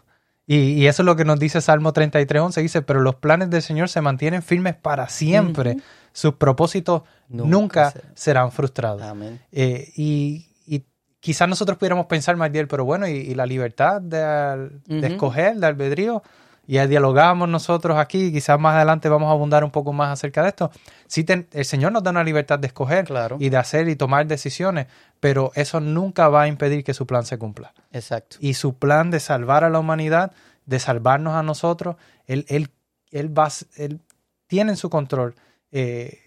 Y, 0.47 0.57
y 0.73 0.89
eso 0.89 1.01
es 1.01 1.07
lo 1.07 1.17
que 1.17 1.25
nos 1.25 1.39
dice 1.41 1.63
Salmo 1.63 1.95
33.11. 1.95 2.61
Dice, 2.61 2.83
pero 2.83 3.01
los 3.01 3.15
planes 3.15 3.49
del 3.49 3.63
Señor 3.63 3.89
se 3.89 4.03
mantienen 4.03 4.43
firmes 4.43 4.77
para 4.77 5.09
siempre. 5.09 5.79
Sus 6.13 6.35
propósitos 6.35 7.03
Nunca 7.31 7.49
nunca, 7.51 7.91
serán. 7.93 8.13
serán 8.15 8.53
frustrados. 8.53 9.01
amén. 9.03 9.41
Eh, 9.53 9.91
y 9.97 10.48
quizás 11.21 11.49
nosotros 11.49 11.79
pudiéramos 11.79 12.07
pensar, 12.07 12.37
Magdiel, 12.37 12.69
pero 12.69 12.85
bueno, 12.85 13.07
y, 13.09 13.13
y 13.13 13.35
la 13.35 13.47
libertad 13.47 14.01
de, 14.01 14.71
escoger, 15.07 15.57
de 15.57 15.67
albedrío, 15.67 16.23
y 16.67 16.75
ya 16.75 16.87
dialogamos 16.87 17.49
nosotros 17.49 17.97
aquí, 17.99 18.31
quizás 18.31 18.61
más 18.61 18.77
adelante 18.77 19.09
vamos 19.09 19.29
a 19.29 19.33
abundar 19.33 19.65
un 19.65 19.71
poco 19.71 19.93
más 19.95 20.11
acerca 20.13 20.43
de 20.43 20.49
esto. 20.51 20.71
Sí, 21.07 21.25
ten- 21.25 21.49
el 21.53 21.65
Señor 21.65 21.93
nos 21.93 22.03
da 22.03 22.11
una 22.11 22.23
libertad 22.23 22.59
de 22.59 22.67
escoger 22.67 23.07
Claro. 23.07 23.37
y 23.41 23.49
de 23.49 23.57
hacer 23.57 23.89
y 23.89 23.97
tomar 23.97 24.27
decisiones, 24.27 24.87
pero 25.19 25.51
eso 25.55 25.81
nunca 25.81 26.29
va 26.29 26.43
a 26.43 26.47
impedir 26.49 26.85
que 26.85 26.93
su 26.93 27.07
plan 27.07 27.25
se 27.25 27.39
cumpla. 27.39 27.73
Exacto. 27.91 28.37
Y 28.41 28.53
su 28.55 28.75
plan 28.77 29.11
de 29.11 29.19
salvar 29.19 29.65
a 29.65 29.71
la 29.71 29.79
humanidad, 29.79 30.33
de 30.67 30.79
salvarnos 30.79 31.35
a 31.35 31.43
nosotros, 31.43 31.97
Él, 32.27 32.45
él, 32.49 32.69
él, 33.11 33.37
va, 33.37 33.49
él 33.77 34.01
tiene 34.47 34.73
en 34.73 34.77
su 34.77 34.91
control 34.91 35.35
eh, 35.73 36.19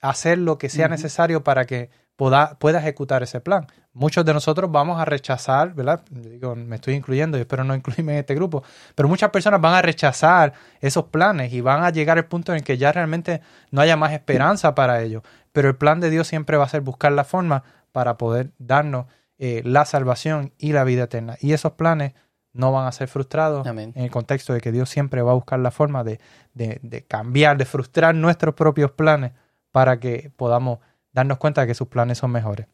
hacer 0.00 0.38
lo 0.38 0.56
que 0.56 0.70
sea 0.70 0.88
necesario 0.88 1.44
para 1.44 1.66
que 1.66 1.90
pueda, 2.22 2.56
pueda 2.58 2.78
ejecutar 2.78 3.22
ese 3.22 3.40
plan. 3.40 3.66
Muchos 3.94 4.24
de 4.24 4.32
nosotros 4.32 4.70
vamos 4.70 5.00
a 5.00 5.04
rechazar, 5.04 5.74
¿verdad? 5.74 6.02
Digo, 6.10 6.54
me 6.54 6.76
estoy 6.76 6.94
incluyendo 6.94 7.36
y 7.36 7.40
espero 7.40 7.64
no 7.64 7.74
incluirme 7.74 8.12
en 8.12 8.18
este 8.20 8.34
grupo, 8.36 8.62
pero 8.94 9.08
muchas 9.08 9.30
personas 9.30 9.60
van 9.60 9.74
a 9.74 9.82
rechazar 9.82 10.52
esos 10.80 11.06
planes 11.06 11.52
y 11.52 11.60
van 11.60 11.82
a 11.82 11.90
llegar 11.90 12.18
al 12.18 12.26
punto 12.26 12.54
en 12.54 12.62
que 12.62 12.78
ya 12.78 12.92
realmente 12.92 13.40
no 13.72 13.80
haya 13.80 13.96
más 13.96 14.12
esperanza 14.12 14.74
para 14.74 15.02
ellos. 15.02 15.22
Pero 15.52 15.68
el 15.68 15.74
plan 15.76 15.98
de 16.00 16.10
Dios 16.10 16.28
siempre 16.28 16.56
va 16.56 16.64
a 16.64 16.68
ser 16.68 16.80
buscar 16.80 17.10
la 17.12 17.24
forma 17.24 17.64
para 17.90 18.16
poder 18.16 18.52
darnos 18.58 19.06
eh, 19.38 19.62
la 19.64 19.84
salvación 19.84 20.52
y 20.58 20.72
la 20.72 20.84
vida 20.84 21.02
eterna. 21.04 21.36
Y 21.40 21.52
esos 21.52 21.72
planes 21.72 22.12
no 22.52 22.70
van 22.70 22.86
a 22.86 22.92
ser 22.92 23.08
frustrados 23.08 23.66
Amén. 23.66 23.92
en 23.96 24.04
el 24.04 24.10
contexto 24.12 24.52
de 24.54 24.60
que 24.60 24.70
Dios 24.70 24.88
siempre 24.88 25.22
va 25.22 25.32
a 25.32 25.34
buscar 25.34 25.58
la 25.58 25.70
forma 25.72 26.04
de, 26.04 26.20
de- 26.54 26.78
de 26.82 27.04
cambiar, 27.04 27.56
de 27.58 27.64
frustrar 27.64 28.14
nuestros 28.14 28.54
propios 28.54 28.92
planes 28.92 29.32
para 29.72 29.98
que 29.98 30.30
podamos 30.36 30.78
darnos 31.12 31.38
cuenta 31.38 31.62
de 31.62 31.66
que 31.68 31.74
sus 31.74 31.88
planes 31.88 32.18
son 32.18 32.30
mejores. 32.30 32.66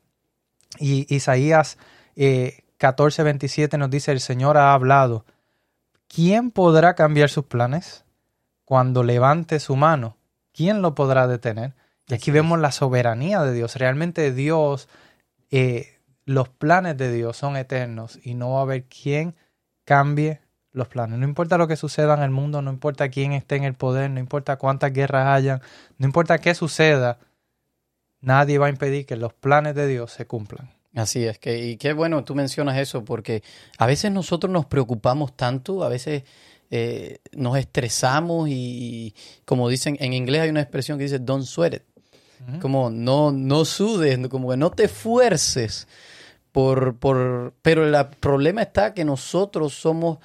Y 0.78 1.12
Isaías 1.14 1.78
eh, 2.16 2.64
14, 2.78 3.22
27 3.22 3.78
nos 3.78 3.90
dice, 3.90 4.12
el 4.12 4.20
Señor 4.20 4.56
ha 4.56 4.72
hablado, 4.72 5.24
¿quién 6.06 6.50
podrá 6.50 6.94
cambiar 6.94 7.28
sus 7.28 7.44
planes? 7.44 8.04
Cuando 8.64 9.02
levante 9.02 9.60
su 9.60 9.76
mano, 9.76 10.16
¿quién 10.52 10.82
lo 10.82 10.94
podrá 10.94 11.26
detener? 11.26 11.74
Y 12.06 12.14
aquí 12.14 12.30
vemos 12.30 12.58
la 12.58 12.72
soberanía 12.72 13.42
de 13.42 13.52
Dios. 13.52 13.76
Realmente 13.76 14.32
Dios, 14.32 14.88
eh, 15.50 15.98
los 16.24 16.48
planes 16.48 16.96
de 16.96 17.12
Dios 17.12 17.36
son 17.36 17.56
eternos 17.56 18.18
y 18.22 18.34
no 18.34 18.52
va 18.52 18.60
a 18.60 18.62
haber 18.62 18.84
quien 18.84 19.34
cambie 19.84 20.40
los 20.72 20.88
planes. 20.88 21.18
No 21.18 21.26
importa 21.26 21.58
lo 21.58 21.66
que 21.66 21.76
suceda 21.76 22.14
en 22.14 22.22
el 22.22 22.30
mundo, 22.30 22.62
no 22.62 22.70
importa 22.70 23.08
quién 23.08 23.32
esté 23.32 23.56
en 23.56 23.64
el 23.64 23.74
poder, 23.74 24.10
no 24.10 24.20
importa 24.20 24.56
cuántas 24.56 24.92
guerras 24.92 25.26
hayan, 25.28 25.60
no 25.98 26.06
importa 26.06 26.38
qué 26.38 26.54
suceda, 26.54 27.18
nadie 28.20 28.58
va 28.58 28.66
a 28.66 28.70
impedir 28.70 29.06
que 29.06 29.16
los 29.16 29.32
planes 29.32 29.74
de 29.74 29.86
Dios 29.86 30.12
se 30.12 30.26
cumplan. 30.26 30.70
Así 30.94 31.24
es, 31.24 31.38
que, 31.38 31.64
y 31.64 31.76
qué 31.76 31.92
bueno 31.92 32.24
tú 32.24 32.34
mencionas 32.34 32.78
eso, 32.78 33.04
porque 33.04 33.42
a 33.78 33.86
veces 33.86 34.10
nosotros 34.10 34.52
nos 34.52 34.66
preocupamos 34.66 35.36
tanto, 35.36 35.84
a 35.84 35.88
veces 35.88 36.24
eh, 36.70 37.18
nos 37.32 37.56
estresamos 37.56 38.48
y, 38.50 39.14
como 39.44 39.68
dicen, 39.68 39.96
en 40.00 40.12
inglés 40.12 40.42
hay 40.42 40.50
una 40.50 40.62
expresión 40.62 40.98
que 40.98 41.04
dice 41.04 41.18
don't 41.18 41.44
sweat 41.44 41.74
it, 41.74 41.82
como 42.60 42.90
no, 42.90 43.32
no 43.32 43.64
sudes, 43.64 44.18
como 44.28 44.50
que 44.50 44.56
no 44.56 44.70
te 44.70 44.84
esfuerces 44.84 45.86
por, 46.52 46.96
por, 46.96 47.52
pero 47.62 47.86
el 47.86 48.06
problema 48.20 48.62
está 48.62 48.94
que 48.94 49.04
nosotros 49.04 49.74
somos 49.74 50.18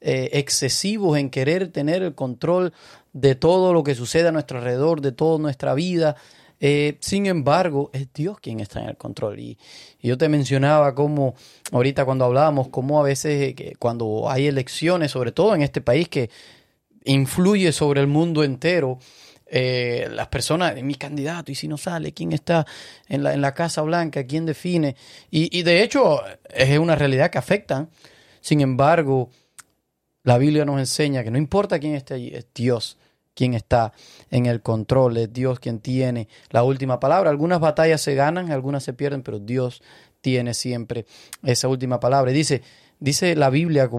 eh, 0.00 0.30
excesivos 0.32 1.18
en 1.18 1.30
querer 1.30 1.68
tener 1.68 2.02
el 2.02 2.14
control 2.14 2.72
de 3.12 3.34
todo 3.34 3.72
lo 3.72 3.82
que 3.82 3.94
sucede 3.94 4.28
a 4.28 4.32
nuestro 4.32 4.58
alrededor, 4.58 5.00
de 5.00 5.12
toda 5.12 5.38
nuestra 5.38 5.74
vida. 5.74 6.16
Eh, 6.66 6.96
sin 7.00 7.26
embargo, 7.26 7.90
es 7.92 8.10
Dios 8.14 8.40
quien 8.40 8.58
está 8.60 8.80
en 8.80 8.88
el 8.88 8.96
control. 8.96 9.38
Y, 9.38 9.58
yo 10.00 10.16
te 10.16 10.30
mencionaba 10.30 10.94
cómo, 10.94 11.34
ahorita 11.72 12.06
cuando 12.06 12.24
hablábamos, 12.24 12.68
cómo 12.68 12.98
a 12.98 13.02
veces 13.02 13.54
eh, 13.58 13.74
cuando 13.78 14.30
hay 14.30 14.46
elecciones, 14.46 15.10
sobre 15.10 15.32
todo 15.32 15.54
en 15.54 15.60
este 15.60 15.82
país 15.82 16.08
que 16.08 16.30
influye 17.04 17.70
sobre 17.70 18.00
el 18.00 18.06
mundo 18.06 18.42
entero, 18.42 18.98
eh, 19.44 20.08
las 20.10 20.28
personas, 20.28 20.82
mi 20.82 20.94
candidato, 20.94 21.52
y 21.52 21.54
si 21.54 21.68
no 21.68 21.76
sale, 21.76 22.14
quién 22.14 22.32
está 22.32 22.66
en 23.10 23.24
la, 23.24 23.34
en 23.34 23.42
la 23.42 23.52
Casa 23.52 23.82
Blanca, 23.82 24.24
quién 24.24 24.46
define. 24.46 24.96
Y, 25.30 25.58
y 25.58 25.64
de 25.64 25.82
hecho 25.82 26.22
es 26.48 26.78
una 26.78 26.96
realidad 26.96 27.28
que 27.28 27.36
afecta. 27.36 27.88
Sin 28.40 28.62
embargo, 28.62 29.28
la 30.22 30.38
Biblia 30.38 30.64
nos 30.64 30.78
enseña 30.78 31.22
que 31.24 31.30
no 31.30 31.36
importa 31.36 31.78
quién 31.78 31.94
esté 31.94 32.14
allí, 32.14 32.30
es 32.34 32.46
Dios 32.54 32.96
quien 33.34 33.54
está 33.54 33.92
en 34.30 34.46
el 34.46 34.62
control, 34.62 35.16
es 35.16 35.32
Dios 35.32 35.60
quien 35.60 35.80
tiene 35.80 36.28
la 36.50 36.62
última 36.62 37.00
palabra. 37.00 37.30
Algunas 37.30 37.60
batallas 37.60 38.00
se 38.00 38.14
ganan, 38.14 38.50
algunas 38.50 38.84
se 38.84 38.92
pierden, 38.92 39.22
pero 39.22 39.38
Dios 39.38 39.82
tiene 40.20 40.54
siempre 40.54 41.06
esa 41.42 41.68
última 41.68 42.00
palabra. 42.00 42.30
Y 42.30 42.34
dice, 42.34 42.62
dice 42.98 43.36
la 43.36 43.50
Biblia, 43.50 43.90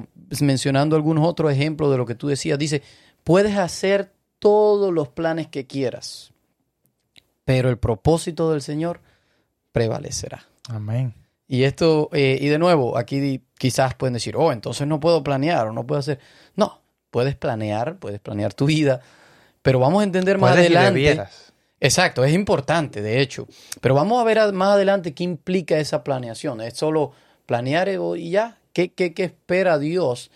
mencionando 0.42 0.96
algunos 0.96 1.28
otros 1.28 1.52
ejemplos 1.52 1.92
de 1.92 1.98
lo 1.98 2.06
que 2.06 2.16
tú 2.16 2.28
decías, 2.28 2.58
dice, 2.58 2.82
puedes 3.24 3.58
hacer 3.58 4.12
todos 4.40 4.94
los 4.94 5.10
planes 5.10 5.48
que 5.48 5.68
quieras, 5.68 6.32
pero 7.44 7.70
el 7.70 7.78
propósito 7.78 8.52
del 8.52 8.62
Señor 8.62 9.02
prevalecerá. 9.72 10.46
Amén. 10.70 11.14
Y 11.48 11.64
esto, 11.64 12.10
eh, 12.12 12.38
y 12.42 12.48
de 12.48 12.58
nuevo, 12.58 12.98
aquí 12.98 13.44
quizás 13.58 13.94
pueden 13.94 14.14
decir, 14.14 14.36
oh, 14.36 14.52
entonces 14.52 14.88
no 14.88 15.00
puedo 15.00 15.24
planear 15.24 15.68
o 15.68 15.74
no 15.74 15.86
puedo 15.86 16.00
hacer. 16.00 16.20
No, 16.56 16.82
puedes 17.12 17.36
planear, 17.36 17.98
puedes 17.98 18.20
planear 18.20 18.54
tu 18.54 18.66
vida, 18.66 19.02
pero 19.66 19.80
vamos 19.80 20.02
a 20.02 20.04
entender 20.04 20.38
más 20.38 20.52
adelante. 20.52 21.20
Exacto, 21.80 22.24
es 22.24 22.32
importante, 22.36 23.02
de 23.02 23.20
hecho. 23.20 23.48
Pero 23.82 23.96
vamos 23.96 24.22
a 24.22 24.24
ver 24.24 24.54
más 24.54 24.76
adelante 24.76 25.16
qué 25.16 25.24
implica 25.24 25.80
esa 25.80 26.04
planeación. 26.04 26.62
¿Es 26.62 26.76
solo 26.76 27.14
planear 27.48 27.90
y 27.90 28.30
ya? 28.30 28.60
¿Qué, 28.74 28.94
qué, 28.94 29.16
qué 29.16 29.24
espera 29.24 29.80
Dios 29.80 30.30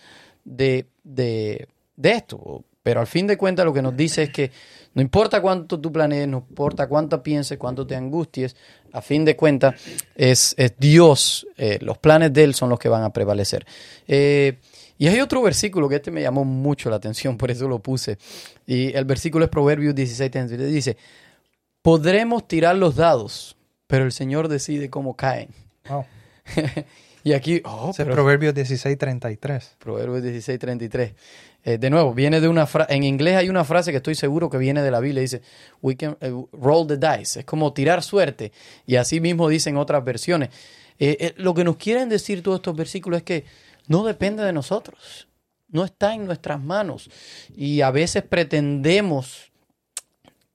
de, 0.44 0.88
de, 1.04 1.68
de 1.94 2.10
esto? 2.10 2.64
Pero 2.82 2.98
al 2.98 3.06
fin 3.06 3.28
de 3.28 3.36
cuentas 3.36 3.64
lo 3.64 3.72
que 3.72 3.82
nos 3.82 3.96
dice 3.96 4.24
es 4.24 4.30
que 4.30 4.50
no 4.94 5.00
importa 5.00 5.40
cuánto 5.40 5.80
tú 5.80 5.92
planees, 5.92 6.26
no 6.26 6.44
importa 6.48 6.88
cuánto 6.88 7.22
pienses, 7.22 7.56
cuánto 7.56 7.86
te 7.86 7.94
angusties, 7.94 8.56
a 8.92 9.00
fin 9.00 9.24
de 9.24 9.36
cuentas 9.36 9.76
es, 10.16 10.56
es 10.58 10.74
Dios, 10.76 11.46
eh, 11.56 11.78
los 11.82 11.98
planes 11.98 12.32
de 12.32 12.42
Él 12.42 12.54
son 12.54 12.68
los 12.68 12.80
que 12.80 12.88
van 12.88 13.04
a 13.04 13.12
prevalecer. 13.12 13.64
Eh, 14.08 14.58
y 15.00 15.08
hay 15.08 15.18
otro 15.20 15.40
versículo 15.40 15.88
que 15.88 15.94
este 15.94 16.10
me 16.10 16.20
llamó 16.20 16.44
mucho 16.44 16.90
la 16.90 16.96
atención, 16.96 17.38
por 17.38 17.50
eso 17.50 17.66
lo 17.66 17.78
puse. 17.78 18.18
Y 18.66 18.94
el 18.94 19.06
versículo 19.06 19.46
es 19.46 19.50
Proverbios 19.50 19.94
16, 19.94 20.30
33, 20.30 20.70
dice, 20.70 20.98
podremos 21.80 22.46
tirar 22.46 22.76
los 22.76 22.96
dados, 22.96 23.56
pero 23.86 24.04
el 24.04 24.12
Señor 24.12 24.48
decide 24.48 24.90
cómo 24.90 25.16
caen. 25.16 25.48
Wow. 25.88 26.04
y 27.24 27.32
aquí, 27.32 27.62
oh, 27.64 27.94
pero- 27.96 28.12
Proverbios 28.12 28.54
16, 28.54 28.98
33. 28.98 29.76
Proverbios 29.78 30.22
16, 30.22 30.58
33. 30.58 31.14
Eh, 31.64 31.78
de 31.78 31.88
nuevo, 31.88 32.12
viene 32.12 32.38
de 32.42 32.48
una 32.48 32.66
frase, 32.66 32.94
en 32.94 33.02
inglés 33.02 33.36
hay 33.36 33.48
una 33.48 33.64
frase 33.64 33.92
que 33.92 33.96
estoy 33.96 34.14
seguro 34.14 34.50
que 34.50 34.58
viene 34.58 34.82
de 34.82 34.90
la 34.90 35.00
Biblia, 35.00 35.22
dice, 35.22 35.40
we 35.80 35.96
can 35.96 36.18
eh, 36.20 36.30
roll 36.52 36.86
the 36.86 36.98
dice, 36.98 37.40
es 37.40 37.46
como 37.46 37.72
tirar 37.72 38.02
suerte, 38.02 38.52
y 38.86 38.96
así 38.96 39.18
mismo 39.18 39.48
dicen 39.48 39.78
otras 39.78 40.04
versiones. 40.04 40.50
Eh, 41.02 41.16
eh, 41.18 41.34
lo 41.38 41.54
que 41.54 41.64
nos 41.64 41.76
quieren 41.76 42.10
decir 42.10 42.42
todos 42.42 42.58
estos 42.58 42.76
versículos 42.76 43.16
es 43.18 43.24
que 43.24 43.44
no 43.90 44.04
depende 44.04 44.44
de 44.44 44.52
nosotros, 44.52 45.26
no 45.68 45.84
está 45.84 46.14
en 46.14 46.24
nuestras 46.24 46.60
manos, 46.62 47.10
y 47.56 47.80
a 47.80 47.90
veces 47.90 48.22
pretendemos 48.22 49.50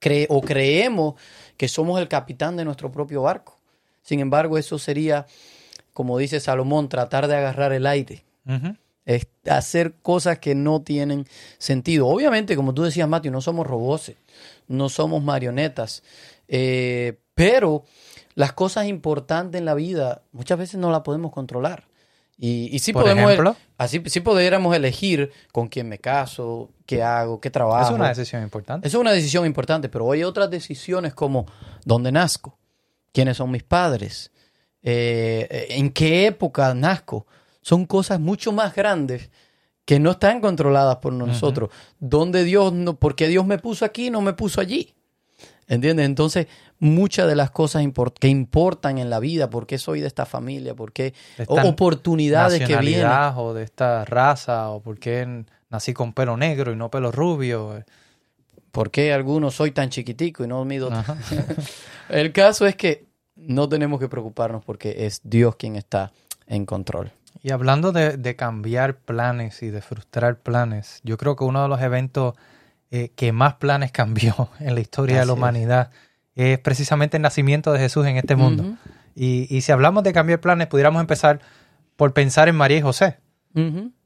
cre- 0.00 0.26
o 0.30 0.40
creemos 0.40 1.14
que 1.58 1.68
somos 1.68 2.00
el 2.00 2.08
capitán 2.08 2.56
de 2.56 2.64
nuestro 2.64 2.90
propio 2.90 3.22
barco. 3.22 3.58
Sin 4.02 4.20
embargo, 4.20 4.56
eso 4.56 4.78
sería, 4.78 5.26
como 5.92 6.16
dice 6.16 6.40
Salomón, 6.40 6.88
tratar 6.88 7.28
de 7.28 7.36
agarrar 7.36 7.72
el 7.72 7.86
aire 7.86 8.24
es 9.04 9.26
hacer 9.50 9.94
cosas 10.02 10.38
que 10.38 10.54
no 10.54 10.80
tienen 10.80 11.26
sentido. 11.58 12.06
Obviamente, 12.06 12.56
como 12.56 12.72
tú 12.72 12.84
decías, 12.84 13.08
Matthew, 13.08 13.32
no 13.32 13.40
somos 13.40 13.66
robots, 13.66 14.12
no 14.68 14.88
somos 14.88 15.22
marionetas, 15.22 16.02
eh, 16.48 17.18
pero 17.34 17.84
las 18.34 18.52
cosas 18.52 18.86
importantes 18.86 19.58
en 19.58 19.64
la 19.64 19.74
vida 19.74 20.22
muchas 20.32 20.58
veces 20.58 20.80
no 20.80 20.90
las 20.90 21.00
podemos 21.02 21.32
controlar. 21.32 21.84
Y, 22.38 22.68
y 22.74 22.78
sí 22.80 22.92
Por 22.92 23.02
podemos, 23.02 23.24
ejemplo, 23.24 23.56
así 23.78 24.02
sí 24.06 24.20
pudiéramos 24.20 24.76
elegir 24.76 25.32
con 25.52 25.68
quién 25.68 25.88
me 25.88 25.98
caso, 25.98 26.70
qué 26.84 27.02
hago, 27.02 27.40
qué 27.40 27.50
trabajo. 27.50 27.94
es 27.94 27.94
una 27.94 28.08
decisión 28.08 28.42
importante. 28.42 28.86
Es 28.86 28.94
una 28.94 29.12
decisión 29.12 29.46
importante, 29.46 29.88
pero 29.88 30.10
hay 30.12 30.22
otras 30.22 30.50
decisiones 30.50 31.14
como 31.14 31.46
dónde 31.84 32.12
nazco, 32.12 32.58
quiénes 33.12 33.38
son 33.38 33.50
mis 33.50 33.62
padres, 33.62 34.32
eh, 34.82 35.66
en 35.70 35.90
qué 35.90 36.26
época 36.26 36.74
nazco. 36.74 37.26
Son 37.62 37.86
cosas 37.86 38.20
mucho 38.20 38.52
más 38.52 38.74
grandes 38.74 39.30
que 39.86 39.98
no 39.98 40.12
están 40.12 40.40
controladas 40.40 40.96
por 40.96 41.12
nosotros. 41.12 41.70
¿Dónde 41.98 42.44
Dios, 42.44 42.72
no, 42.72 42.96
por 42.96 43.16
qué 43.16 43.28
Dios 43.28 43.46
me 43.46 43.58
puso 43.58 43.84
aquí 43.84 44.08
y 44.08 44.10
no 44.10 44.20
me 44.20 44.34
puso 44.34 44.60
allí? 44.60 44.94
¿Entiendes? 45.68 46.06
Entonces, 46.06 46.46
muchas 46.78 47.26
de 47.26 47.34
las 47.34 47.50
cosas 47.50 47.82
import- 47.82 48.18
que 48.20 48.28
importan 48.28 48.98
en 48.98 49.10
la 49.10 49.18
vida, 49.18 49.50
por 49.50 49.66
qué 49.66 49.78
soy 49.78 50.00
de 50.00 50.06
esta 50.06 50.24
familia, 50.26 50.74
por 50.74 50.92
qué 50.92 51.12
oportunidades 51.68 52.60
que 52.68 52.74
vienen. 52.82 53.00
o 53.36 53.52
de 53.54 53.64
esta 53.64 54.04
raza 54.04 54.68
o 54.70 54.80
por 54.80 54.98
qué 54.98 55.44
nací 55.70 55.92
con 55.92 56.12
pelo 56.12 56.36
negro 56.36 56.72
y 56.72 56.76
no 56.76 56.88
pelo 56.90 57.10
rubio. 57.10 57.82
¿Por 58.70 58.90
qué 58.90 59.12
algunos 59.12 59.54
soy 59.54 59.70
tan 59.72 59.88
chiquitico 59.90 60.44
y 60.44 60.46
no 60.46 60.64
mido. 60.64 60.90
El 62.08 62.32
caso 62.32 62.66
es 62.66 62.76
que 62.76 63.06
no 63.34 63.68
tenemos 63.68 63.98
que 64.00 64.08
preocuparnos 64.08 64.64
porque 64.64 65.06
es 65.06 65.20
Dios 65.24 65.56
quien 65.56 65.76
está 65.76 66.12
en 66.46 66.64
control. 66.66 67.10
Y 67.42 67.50
hablando 67.50 67.92
de, 67.92 68.16
de 68.16 68.36
cambiar 68.36 68.96
planes 68.98 69.62
y 69.62 69.70
de 69.70 69.80
frustrar 69.82 70.38
planes, 70.38 71.00
yo 71.04 71.16
creo 71.16 71.36
que 71.36 71.44
uno 71.44 71.62
de 71.62 71.68
los 71.68 71.80
eventos 71.80 72.34
eh, 72.90 73.10
que 73.16 73.32
más 73.32 73.54
planes 73.54 73.92
cambió 73.92 74.50
en 74.60 74.74
la 74.74 74.80
historia 74.80 75.20
de 75.20 75.26
la 75.26 75.32
humanidad 75.32 75.90
es 76.34 76.58
precisamente 76.58 77.16
el 77.16 77.22
nacimiento 77.22 77.72
de 77.72 77.78
Jesús 77.78 78.06
en 78.06 78.16
este 78.18 78.36
mundo. 78.36 78.76
Y, 79.14 79.46
y 79.54 79.62
si 79.62 79.72
hablamos 79.72 80.02
de 80.04 80.12
cambiar 80.12 80.40
planes, 80.40 80.66
pudiéramos 80.66 81.00
empezar 81.00 81.40
por 81.96 82.12
pensar 82.12 82.48
en 82.48 82.56
María 82.56 82.76
y 82.76 82.82
José. 82.82 83.18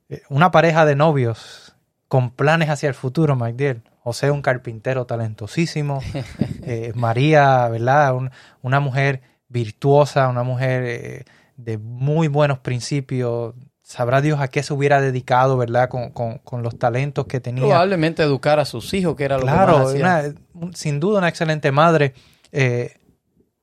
Eh, 0.09 0.23
una 0.29 0.53
pareja 0.53 0.85
de 0.87 0.95
novios 0.95 1.75
con 2.07 2.31
planes 2.31 2.69
hacia 2.69 2.89
el 2.89 2.95
futuro, 2.95 3.35
Magdiel. 3.35 3.83
José, 4.03 4.31
un 4.31 4.43
carpintero 4.43 5.07
talentosísimo. 5.07 6.01
Eh, 6.63 6.93
María, 6.95 7.67
¿verdad? 7.69 8.15
Un- 8.15 8.31
una 8.63 8.79
mujer 8.81 9.23
virtuosa, 9.49 10.29
una 10.29 10.43
mujer 10.45 10.85
eh, 10.87 11.25
de 11.57 11.79
muy 11.79 12.29
buenos 12.29 12.59
principios. 12.61 13.55
Sabrá 13.91 14.21
Dios 14.21 14.39
a 14.39 14.47
qué 14.47 14.63
se 14.63 14.73
hubiera 14.73 15.01
dedicado, 15.01 15.57
¿verdad? 15.57 15.89
Con, 15.89 16.11
con- 16.11 16.39
con 16.39 16.63
los 16.63 16.79
talentos 16.79 17.27
que 17.27 17.41
tenía. 17.41 17.65
Probablemente 17.65 18.23
educar 18.23 18.61
a 18.61 18.65
sus 18.65 18.95
hijos, 18.95 19.17
que 19.17 19.25
era 19.25 19.35
lo 19.37 19.47
que 19.47 19.51
Claro, 19.51 19.79
más 19.81 19.89
hacía. 19.89 20.01
una- 20.05 20.35
un- 20.67 20.75
sin 20.77 21.01
duda 21.01 21.19
una 21.19 21.29
excelente 21.29 21.73
madre. 21.73 22.15
eh, 22.53 22.97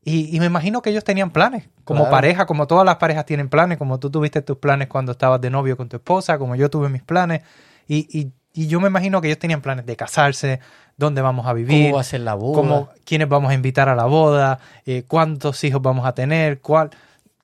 Y, 0.03 0.33
y 0.35 0.39
me 0.39 0.45
imagino 0.45 0.81
que 0.81 0.89
ellos 0.89 1.03
tenían 1.03 1.31
planes, 1.31 1.67
como 1.83 2.01
Claro. 2.03 2.11
pareja, 2.11 2.45
como 2.45 2.65
todas 2.67 2.85
las 2.85 2.95
parejas 2.95 3.25
tienen 3.25 3.49
planes, 3.49 3.77
como 3.77 3.99
tú 3.99 4.09
tuviste 4.09 4.41
tus 4.41 4.57
planes 4.57 4.87
cuando 4.87 5.11
estabas 5.13 5.41
de 5.41 5.49
novio 5.49 5.75
con 5.75 5.89
tu 5.89 5.97
esposa, 5.97 6.37
como 6.37 6.55
yo 6.55 6.69
tuve 6.69 6.87
mis 6.89 7.03
planes. 7.03 7.41
Y, 7.87 8.07
y- 8.17 8.31
y 8.53 8.67
yo 8.67 8.79
me 8.79 8.87
imagino 8.87 9.19
que 9.21 9.27
ellos 9.27 9.39
tenían 9.39 9.59
planes 9.61 9.85
de 9.85 9.95
casarse, 9.97 10.59
dónde 10.97 11.21
vamos 11.21 11.45
a 11.45 11.51
vivir, 11.53 11.83
¿Cómo 11.87 11.95
va 11.95 12.01
a 12.01 12.05
ser 12.05 12.21
la 12.21 12.35
boda? 12.35 12.55
cómo- 12.55 12.89
quiénes 13.05 13.27
vamos 13.29 13.51
a 13.51 13.53
invitar 13.53 13.87
a 13.89 13.95
la 13.95 14.05
boda, 14.05 14.59
eh, 14.85 15.03
cuántos 15.07 15.61
hijos 15.65 15.81
vamos 15.81 16.05
a 16.05 16.13
tener, 16.13 16.59
cuál, 16.61 16.89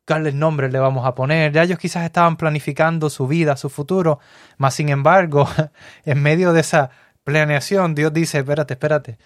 cuáles 0.05 0.33
nombres 0.33 0.71
le 0.71 0.79
vamos 0.79 1.05
a 1.05 1.15
poner. 1.15 1.51
Ya 1.51 1.63
ellos 1.63 1.79
quizás 1.79 2.03
estaban 2.03 2.37
planificando 2.37 3.09
su 3.09 3.27
vida, 3.27 3.57
su 3.57 3.69
futuro, 3.69 4.19
más 4.57 4.73
sin 4.75 4.89
embargo, 4.89 5.47
en 6.05 6.21
medio 6.21 6.53
de 6.53 6.61
esa 6.61 6.89
planeación, 7.23 7.95
Dios 7.95 8.13
dice, 8.13 8.39
espérate, 8.39 8.73
espérate, 8.73 9.17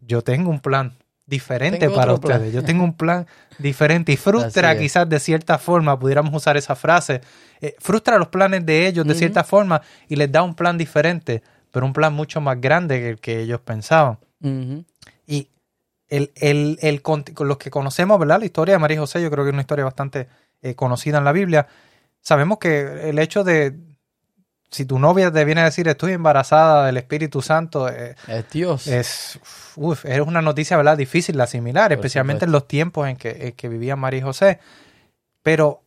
yo 0.00 0.22
tengo 0.22 0.50
un 0.50 0.60
plan 0.60 0.96
diferente 1.26 1.78
Tengo 1.78 1.94
para 1.94 2.16
plan. 2.16 2.36
ustedes, 2.36 2.54
yo 2.54 2.64
tengo 2.64 2.84
un 2.84 2.94
plan 2.94 3.26
diferente 3.58 4.12
y 4.12 4.16
frustra 4.16 4.76
quizás 4.76 5.08
de 5.08 5.20
cierta 5.20 5.58
forma, 5.58 5.98
pudiéramos 5.98 6.34
usar 6.34 6.56
esa 6.56 6.74
frase, 6.74 7.20
eh, 7.60 7.74
frustra 7.78 8.18
los 8.18 8.28
planes 8.28 8.66
de 8.66 8.86
ellos 8.86 9.06
de 9.06 9.14
cierta 9.14 9.44
forma 9.44 9.82
y 10.08 10.16
les 10.16 10.30
da 10.30 10.42
un 10.42 10.54
plan 10.54 10.76
diferente, 10.76 11.42
pero 11.70 11.86
un 11.86 11.92
plan 11.92 12.12
mucho 12.12 12.40
más 12.40 12.60
grande 12.60 12.98
que 13.00 13.08
el 13.10 13.20
que 13.20 13.40
ellos 13.40 13.60
pensaban. 13.60 14.18
El, 16.36 17.00
los 17.40 17.56
que 17.58 17.70
conocemos, 17.70 18.18
¿verdad? 18.18 18.38
La 18.40 18.44
historia 18.46 18.74
de 18.74 18.78
María 18.78 18.96
y 18.96 18.98
José, 18.98 19.22
yo 19.22 19.30
creo 19.30 19.44
que 19.44 19.50
es 19.50 19.54
una 19.54 19.62
historia 19.62 19.84
bastante 19.84 20.28
eh, 20.60 20.74
conocida 20.74 21.18
en 21.18 21.24
la 21.24 21.32
Biblia. 21.32 21.66
Sabemos 22.20 22.58
que 22.58 23.08
el 23.08 23.18
hecho 23.18 23.44
de, 23.44 23.74
si 24.70 24.84
tu 24.84 24.98
novia 24.98 25.30
te 25.30 25.44
viene 25.44 25.62
a 25.62 25.64
decir 25.64 25.88
estoy 25.88 26.12
embarazada 26.12 26.86
del 26.86 26.96
Espíritu 26.98 27.42
Santo, 27.42 27.88
eh, 27.88 28.14
Es 28.28 28.50
Dios. 28.50 28.86
es, 28.86 29.38
uf, 29.76 30.04
es 30.04 30.20
una 30.20 30.42
noticia, 30.42 30.76
¿verdad? 30.76 30.96
Difícil 30.96 31.36
de 31.36 31.42
asimilar, 31.42 31.88
Por 31.88 31.92
especialmente 31.98 32.46
supuesto. 32.46 32.50
en 32.50 32.52
los 32.52 32.68
tiempos 32.68 33.08
en 33.08 33.16
que, 33.16 33.48
en 33.48 33.52
que 33.52 33.68
vivían 33.68 33.98
María 33.98 34.20
y 34.20 34.22
José. 34.22 34.58
Pero 35.42 35.82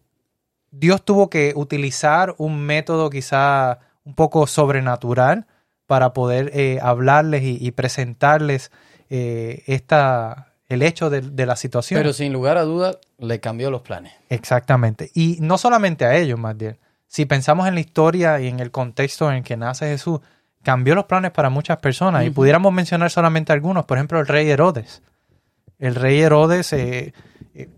Dios 0.72 1.06
tuvo 1.06 1.30
que 1.30 1.54
utilizar 1.56 2.36
un 2.38 2.60
método 2.62 3.10
quizá 3.10 3.80
un 4.04 4.14
poco 4.16 4.46
sobrenatural 4.48 5.46
para 5.88 6.14
poder 6.14 6.52
eh, 6.54 6.80
hablarles 6.82 7.44
y, 7.44 7.58
y 7.66 7.72
presentarles 7.72 8.72
eh, 9.10 9.64
esta, 9.68 10.54
el 10.68 10.82
hecho 10.82 11.10
de, 11.10 11.22
de 11.22 11.46
la 11.46 11.56
situación. 11.56 12.00
Pero 12.00 12.14
sin 12.14 12.34
lugar 12.34 12.58
a 12.58 12.64
dudas, 12.64 12.98
le 13.18 13.40
cambió 13.40 13.70
los 13.72 13.82
planes. 13.82 14.14
Exactamente. 14.30 15.12
Y 15.14 15.38
no 15.42 15.58
solamente 15.58 16.06
a 16.06 16.16
ellos, 16.16 16.40
más 16.40 16.58
bien. 16.58 16.78
Si 17.08 17.26
pensamos 17.26 17.68
en 17.68 17.76
la 17.76 17.80
historia 17.80 18.40
y 18.42 18.48
en 18.48 18.60
el 18.60 18.72
contexto 18.72 19.30
en 19.30 19.38
el 19.38 19.44
que 19.44 19.56
nace 19.56 19.86
Jesús, 19.88 20.20
cambió 20.64 20.96
los 20.96 21.06
planes 21.06 21.32
para 21.32 21.50
muchas 21.50 21.78
personas. 21.78 22.26
Y 22.26 22.30
pudiéramos 22.30 22.74
mencionar 22.74 23.10
solamente 23.12 23.54
algunos. 23.54 23.86
Por 23.86 23.98
ejemplo, 23.98 24.20
el 24.20 24.28
rey 24.28 24.50
Herodes. 24.50 25.02
El 25.80 25.96
rey 25.96 26.20
Herodes 26.20 26.74
eh, 26.74 27.14
eh, 27.54 27.70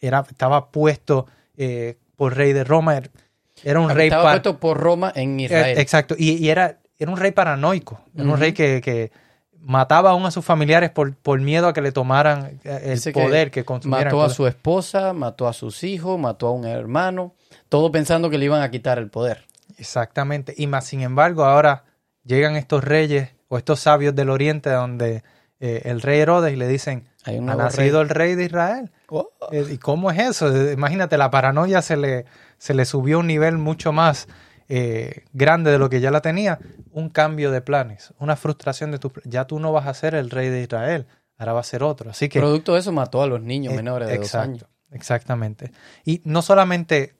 era, 0.00 0.24
estaba 0.28 0.70
puesto 0.70 1.26
eh, 1.56 1.96
por 2.16 2.36
rey 2.36 2.52
de 2.52 2.62
Roma. 2.64 3.00
Era 3.62 3.80
un 3.80 3.90
rey 3.90 4.08
Estaba 4.08 4.30
puesto 4.32 4.58
por 4.60 4.76
Roma 4.78 5.12
en 5.16 5.40
Israel. 5.40 5.76
eh, 5.78 5.80
Exacto. 5.80 6.14
Y, 6.18 6.32
y 6.32 6.50
era, 6.50 6.78
era 6.98 7.10
un 7.10 7.16
rey 7.16 7.32
paranoico. 7.32 8.00
Era 8.14 8.28
un 8.28 8.38
rey 8.38 8.52
que, 8.52 8.80
que 8.80 9.10
mataba 9.64 10.10
aún 10.10 10.26
a 10.26 10.30
sus 10.30 10.44
familiares 10.44 10.90
por, 10.90 11.14
por 11.16 11.40
miedo 11.40 11.66
a 11.68 11.72
que 11.72 11.80
le 11.80 11.90
tomaran 11.92 12.60
eh, 12.64 12.80
el 12.84 12.94
Dice 12.94 13.12
que 13.12 13.20
poder, 13.22 13.50
que, 13.50 13.64
consumieran 13.64 14.06
mató 14.06 14.20
a 14.20 14.24
poder. 14.26 14.36
su 14.36 14.46
esposa, 14.46 15.12
mató 15.12 15.48
a 15.48 15.52
sus 15.52 15.82
hijos, 15.84 16.18
mató 16.18 16.48
a 16.48 16.52
un 16.52 16.64
hermano, 16.66 17.34
todo 17.68 17.90
pensando 17.90 18.30
que 18.30 18.38
le 18.38 18.44
iban 18.44 18.62
a 18.62 18.70
quitar 18.70 18.98
el 18.98 19.08
poder. 19.10 19.44
Exactamente. 19.78 20.54
Y 20.56 20.66
más 20.66 20.86
sin 20.86 21.00
embargo, 21.02 21.44
ahora 21.44 21.84
llegan 22.24 22.56
estos 22.56 22.84
reyes 22.84 23.30
o 23.48 23.58
estos 23.58 23.80
sabios 23.80 24.14
del 24.14 24.30
oriente 24.30 24.70
donde 24.70 25.22
eh, 25.60 25.82
el 25.84 26.00
rey 26.00 26.20
Herodes 26.20 26.52
y 26.52 26.56
le 26.56 26.68
dicen, 26.68 27.08
Hay 27.24 27.38
un 27.38 27.48
ha 27.50 27.54
nacido 27.56 28.00
rey. 28.00 28.02
el 28.02 28.08
rey 28.08 28.34
de 28.34 28.44
Israel. 28.44 28.90
Oh, 29.08 29.30
Eh, 29.50 29.66
¿Y 29.70 29.78
cómo 29.78 30.10
es 30.10 30.18
eso? 30.18 30.70
Imagínate, 30.72 31.16
la 31.18 31.30
paranoia 31.30 31.82
se 31.82 31.96
le, 31.96 32.24
se 32.58 32.74
le 32.74 32.84
subió 32.84 33.16
a 33.16 33.20
un 33.20 33.26
nivel 33.26 33.58
mucho 33.58 33.92
más 33.92 34.28
eh, 34.68 35.24
grande 35.32 35.70
de 35.70 35.78
lo 35.78 35.88
que 35.90 36.00
ya 36.00 36.10
la 36.10 36.20
tenía. 36.20 36.58
Un 36.92 37.08
cambio 37.08 37.50
de 37.50 37.60
planes, 37.60 38.12
una 38.18 38.36
frustración 38.36 38.90
de 38.90 38.98
tu 38.98 39.12
Ya 39.24 39.46
tú 39.46 39.58
no 39.60 39.72
vas 39.72 39.86
a 39.86 39.94
ser 39.94 40.14
el 40.14 40.30
rey 40.30 40.48
de 40.48 40.62
Israel, 40.62 41.06
ahora 41.38 41.52
va 41.54 41.60
a 41.60 41.64
ser 41.64 41.82
otro. 41.82 42.10
Así 42.10 42.28
que... 42.28 42.38
Producto 42.40 42.74
de 42.74 42.80
eso 42.80 42.92
mató 42.92 43.22
a 43.22 43.26
los 43.26 43.40
niños 43.42 43.72
Eh, 43.72 43.76
menores 43.76 44.08
de 44.08 44.18
dos 44.18 44.34
años. 44.34 44.66
Exactamente. 44.92 45.72
Y 46.04 46.22
no 46.24 46.40
solamente 46.42 47.16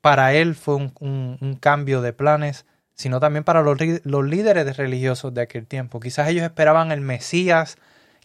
para 0.00 0.34
él 0.34 0.54
fue 0.54 0.74
un, 0.76 0.92
un- 1.00 1.38
un 1.40 1.56
cambio 1.56 2.02
de 2.02 2.12
planes, 2.12 2.66
sino 2.94 3.20
también 3.20 3.44
para 3.44 3.62
los, 3.62 3.76
los 4.04 4.24
líderes 4.24 4.76
religiosos 4.76 5.34
de 5.34 5.42
aquel 5.42 5.66
tiempo. 5.66 5.98
Quizás 6.00 6.28
ellos 6.28 6.44
esperaban 6.44 6.92
el 6.92 7.00
Mesías, 7.00 7.76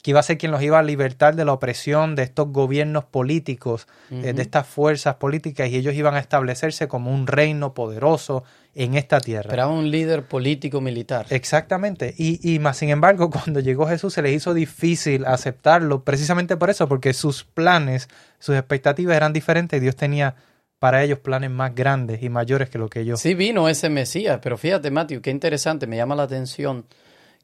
que 0.02 0.12
iba 0.12 0.20
a 0.20 0.24
ser 0.24 0.38
quien 0.38 0.52
los 0.52 0.62
iba 0.62 0.80
a 0.80 0.84
libertar 0.84 1.36
de 1.36 1.46
la 1.46 1.54
opresión 1.54 2.16
de 2.16 2.24
estos 2.24 2.50
gobiernos 2.50 3.06
políticos, 3.06 3.88
eh, 4.10 4.34
de 4.34 4.42
estas 4.42 4.66
fuerzas 4.68 5.16
políticas, 5.16 5.70
y 5.70 5.78
ellos 5.78 5.94
iban 5.94 6.16
a 6.16 6.20
establecerse 6.20 6.88
como 6.88 7.14
un 7.14 7.28
reino 7.28 7.74
poderoso 7.74 8.44
en 8.74 8.96
esta 8.96 9.20
tierra. 9.20 9.50
Esperaba 9.50 9.72
un 9.72 9.92
líder 9.92 10.24
político 10.24 10.82
militar. 10.82 11.28
Exactamente. 11.30 12.16
Y, 12.18 12.40
y 12.54 12.60
más 12.60 12.78
sin 12.78 12.90
embargo, 12.90 13.30
cuando 13.32 13.60
llegó 13.60 13.88
Jesús 13.88 14.14
se 14.14 14.22
les 14.22 14.34
hizo 14.34 14.54
difícil 14.54 15.26
aceptarlo, 15.26 16.04
precisamente 16.04 16.58
por 16.58 16.70
eso, 16.70 16.88
porque 16.88 17.14
sus 17.14 17.44
planes, 17.44 18.08
sus 18.40 18.56
expectativas 18.56 19.16
eran 19.16 19.34
diferentes 19.34 19.78
y 19.78 19.82
Dios 19.82 19.96
tenía 19.96 20.36
para 20.80 21.04
ellos 21.04 21.20
planes 21.20 21.52
más 21.52 21.76
grandes 21.76 22.24
y 22.24 22.30
mayores 22.30 22.72
que 22.72 22.80
lo 22.80 22.90
que 22.90 23.02
ellos. 23.02 23.20
Sí 23.20 23.36
vino 23.36 23.70
ese 23.70 23.90
Mesías, 23.90 24.40
pero 24.42 24.58
fíjate, 24.58 24.90
Matthew, 24.90 25.22
qué 25.22 25.30
interesante, 25.30 25.86
me 25.86 25.96
llama 25.96 26.16
la 26.16 26.24
atención 26.24 26.86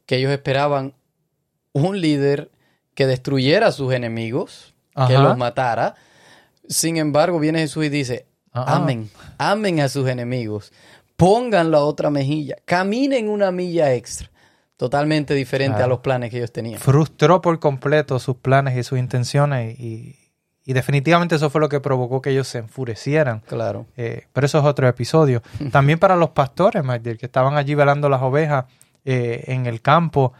que 0.06 0.16
ellos 0.16 0.32
esperaban 0.32 0.94
un 1.82 2.00
líder 2.00 2.50
que 2.94 3.06
destruyera 3.06 3.68
a 3.68 3.72
sus 3.72 3.92
enemigos, 3.92 4.74
que 5.06 5.14
los 5.18 5.36
matara. 5.36 5.94
Sin 6.68 6.96
embargo, 6.96 7.38
viene 7.38 7.60
Jesús 7.60 7.84
y 7.84 7.88
dice, 7.88 8.26
Ajá. 8.52 8.76
amen, 8.76 9.08
amen 9.38 9.80
a 9.80 9.88
sus 9.88 10.08
enemigos, 10.08 10.72
pongan 11.16 11.70
la 11.70 11.80
otra 11.80 12.10
mejilla, 12.10 12.56
caminen 12.64 13.28
una 13.28 13.50
milla 13.50 13.92
extra. 13.94 14.30
Totalmente 14.76 15.34
diferente 15.34 15.76
Claro. 15.78 15.84
a 15.86 15.88
los 15.88 15.98
planes 16.00 16.30
que 16.30 16.36
ellos 16.36 16.52
tenían. 16.52 16.78
Frustró 16.78 17.40
por 17.40 17.58
completo 17.58 18.18
sus 18.20 18.36
planes 18.36 18.76
y 18.76 18.84
sus 18.84 18.96
intenciones 18.96 19.76
y, 19.80 20.16
y 20.64 20.72
definitivamente 20.72 21.34
eso 21.34 21.50
fue 21.50 21.60
lo 21.60 21.68
que 21.68 21.80
provocó 21.80 22.22
que 22.22 22.30
ellos 22.30 22.46
se 22.46 22.58
enfurecieran. 22.58 23.40
Claro. 23.48 23.86
Eh, 23.96 24.26
pero 24.32 24.46
eso 24.46 24.58
es 24.60 24.64
otro 24.64 24.86
episodio. 24.86 25.42
También 25.72 25.98
para 25.98 26.14
los 26.14 26.30
pastores, 26.30 26.84
Magdiel, 26.84 27.18
que 27.18 27.26
estaban 27.26 27.56
allí 27.56 27.74
velando 27.74 28.08
las 28.08 28.22
ovejas 28.22 28.66
eh, 29.04 29.44
en 29.48 29.66
el 29.66 29.82
campo, 29.82 30.32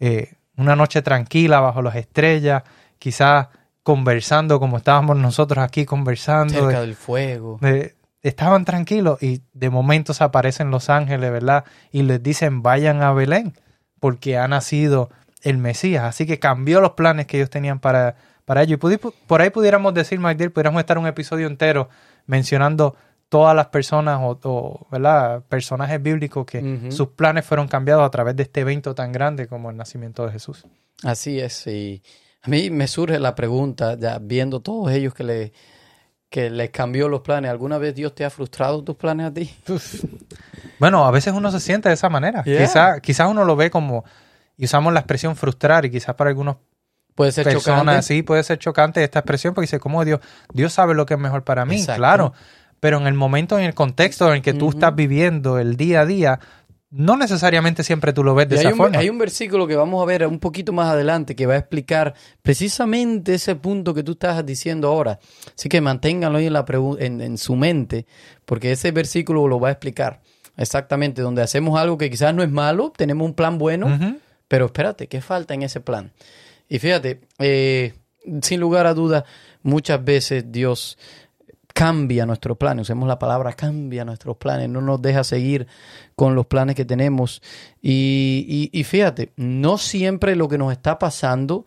eh, 0.00 0.34
una 0.58 0.76
noche 0.76 1.00
tranquila 1.02 1.60
bajo 1.60 1.80
las 1.82 1.96
estrellas, 1.96 2.62
quizás 2.98 3.48
conversando 3.82 4.60
como 4.60 4.76
estábamos 4.76 5.16
nosotros 5.16 5.64
aquí 5.64 5.86
conversando. 5.86 6.52
Cerca 6.52 6.80
de- 6.80 6.86
del 6.86 6.94
fuego. 6.94 7.58
de- 7.62 7.94
estaban 8.20 8.64
tranquilos 8.64 9.22
y 9.22 9.40
de 9.54 9.70
momento 9.70 10.12
se 10.12 10.24
aparecen 10.24 10.70
los 10.70 10.90
ángeles, 10.90 11.30
¿verdad? 11.30 11.64
Y 11.92 12.02
les 12.02 12.22
dicen, 12.22 12.62
vayan 12.62 13.00
a 13.00 13.12
Belén, 13.12 13.54
porque 14.00 14.36
ha 14.36 14.46
nacido 14.48 15.08
el 15.42 15.56
Mesías. 15.56 16.04
Así 16.04 16.26
que 16.26 16.38
cambió 16.38 16.80
los 16.80 16.90
planes 16.92 17.26
que 17.26 17.36
ellos 17.38 17.48
tenían 17.48 17.78
para, 17.78 18.16
para 18.44 18.62
ello. 18.62 18.76
Y 18.82 18.96
por 18.98 19.40
ahí 19.40 19.50
pudiéramos 19.50 19.94
decir, 19.94 20.18
Magdiel, 20.18 20.50
pudiéramos 20.50 20.80
estar 20.80 20.98
un 20.98 21.06
episodio 21.06 21.46
entero 21.46 21.88
mencionando 22.26 22.96
todas 23.28 23.54
las 23.54 23.66
personas 23.66 24.20
o, 24.22 24.38
o, 24.42 24.86
¿verdad? 24.90 25.42
personajes 25.48 26.02
bíblicos 26.02 26.46
que 26.46 26.88
sus 26.90 27.08
planes 27.08 27.44
fueron 27.44 27.68
cambiados 27.68 28.04
a 28.06 28.10
través 28.10 28.36
de 28.36 28.44
este 28.44 28.60
evento 28.60 28.94
tan 28.94 29.12
grande 29.12 29.46
como 29.46 29.70
el 29.70 29.76
nacimiento 29.76 30.24
de 30.26 30.32
Jesús. 30.32 30.64
Así 31.04 31.38
es, 31.38 31.66
y 31.66 32.02
a 32.42 32.48
mí 32.48 32.70
me 32.70 32.86
surge 32.88 33.18
la 33.18 33.34
pregunta, 33.34 33.96
ya 33.98 34.18
viendo 34.18 34.60
todos 34.60 34.90
ellos 34.92 35.14
que 35.14 35.24
le 35.24 35.52
que 36.30 36.50
les 36.50 36.68
cambió 36.68 37.08
los 37.08 37.22
planes, 37.22 37.50
¿alguna 37.50 37.78
vez 37.78 37.94
Dios 37.94 38.14
te 38.14 38.22
ha 38.22 38.28
frustrado 38.28 38.84
tus 38.84 38.96
planes 38.96 39.26
a 39.26 39.32
ti? 39.32 39.50
Bueno, 40.78 41.04
a 41.04 41.10
veces 41.10 41.32
uno 41.34 41.50
se 41.50 41.58
siente 41.58 41.88
de 41.88 41.96
esa 41.96 42.08
manera. 42.08 42.44
Yeah. 42.44 42.60
Quizás 42.60 43.00
quizás 43.00 43.28
uno 43.28 43.44
lo 43.44 43.56
ve 43.56 43.68
como, 43.68 44.04
y 44.56 44.66
usamos 44.66 44.92
la 44.92 45.00
expresión 45.00 45.34
frustrar, 45.34 45.84
y 45.84 45.90
quizás 45.90 46.14
para 46.14 46.30
algunos 46.30 46.56
Puede 47.16 47.32
ser 47.32 47.44
personas 47.44 47.80
chocante. 47.84 48.02
sí 48.02 48.22
puede 48.22 48.44
ser 48.44 48.58
chocante 48.60 49.02
esta 49.02 49.18
expresión 49.18 49.52
porque 49.54 49.64
dice, 49.64 49.80
¿cómo 49.80 50.04
Dios? 50.04 50.20
Dios 50.52 50.72
sabe 50.72 50.94
lo 50.94 51.04
que 51.04 51.14
es 51.14 51.20
mejor 51.20 51.42
para 51.42 51.64
mí, 51.64 51.74
Exacto. 51.74 51.98
claro. 51.98 52.32
Pero 52.80 52.98
en 52.98 53.06
el 53.06 53.14
momento, 53.14 53.58
en 53.58 53.64
el 53.64 53.74
contexto 53.74 54.28
en 54.28 54.36
el 54.36 54.42
que 54.42 54.54
tú 54.54 54.70
estás 54.70 54.94
viviendo 54.94 55.58
el 55.58 55.76
día 55.76 56.02
a 56.02 56.06
día, 56.06 56.40
no 56.90 57.16
necesariamente 57.16 57.82
siempre 57.84 58.12
tú 58.12 58.24
lo 58.24 58.34
ves 58.34 58.48
de 58.48 58.56
Y 58.56 58.58
hay 58.58 58.64
esa 58.66 58.72
un, 58.72 58.76
forma. 58.78 58.98
hay 58.98 59.10
un 59.10 59.18
versículo 59.18 59.66
que 59.66 59.76
vamos 59.76 60.02
a 60.02 60.06
ver 60.06 60.26
un 60.26 60.38
poquito 60.38 60.72
más 60.72 60.88
adelante 60.88 61.36
que 61.36 61.46
va 61.46 61.54
a 61.54 61.58
explicar 61.58 62.14
precisamente 62.42 63.34
ese 63.34 63.56
punto 63.56 63.92
que 63.92 64.02
tú 64.02 64.12
estás 64.12 64.44
diciendo 64.46 64.88
ahora. 64.88 65.18
Así 65.56 65.68
que 65.68 65.80
manténganlo 65.80 66.38
ahí 66.38 66.46
en, 66.46 66.52
la 66.52 66.64
en, 66.98 67.20
en 67.20 67.36
su 67.36 67.56
mente, 67.56 68.06
porque 68.44 68.72
ese 68.72 68.90
versículo 68.92 69.48
lo 69.48 69.60
va 69.60 69.68
a 69.68 69.72
explicar 69.72 70.20
exactamente, 70.58 71.22
donde 71.22 71.42
hacemos 71.42 71.78
algo 71.78 71.96
que 71.96 72.10
quizás 72.10 72.34
no 72.34 72.42
es 72.42 72.50
malo, 72.50 72.92
tenemos 72.94 73.26
un 73.26 73.34
plan 73.34 73.56
bueno. 73.58 74.18
Pero 74.48 74.66
espérate, 74.66 75.06
¿qué 75.08 75.20
falta 75.20 75.54
en 75.54 75.62
ese 75.62 75.80
plan? 75.80 76.12
Y 76.68 76.78
fíjate, 76.78 77.20
eh, 77.38 77.94
sin 78.42 78.60
lugar 78.60 78.86
a 78.86 78.94
dudas, 78.94 79.24
muchas 79.62 80.02
veces 80.04 80.50
Dios 80.50 80.98
cambia 81.78 82.26
nuestros 82.26 82.56
planes. 82.56 82.82
Usemos 82.82 83.06
la 83.06 83.20
palabra 83.20 83.52
cambia 83.52 84.04
nuestros 84.04 84.36
planes, 84.36 84.68
no 84.68 84.80
nos 84.80 85.00
deja 85.00 85.22
seguir 85.22 85.68
con 86.16 86.34
los 86.34 86.46
planes 86.46 86.74
que 86.74 86.84
tenemos. 86.84 87.40
Y, 87.80 88.68
y- 88.72 88.82
fíjate, 88.82 89.30
no 89.36 89.78
siempre 89.78 90.34
lo 90.34 90.48
que 90.48 90.58
nos 90.58 90.72
está 90.72 90.98
pasando 90.98 91.66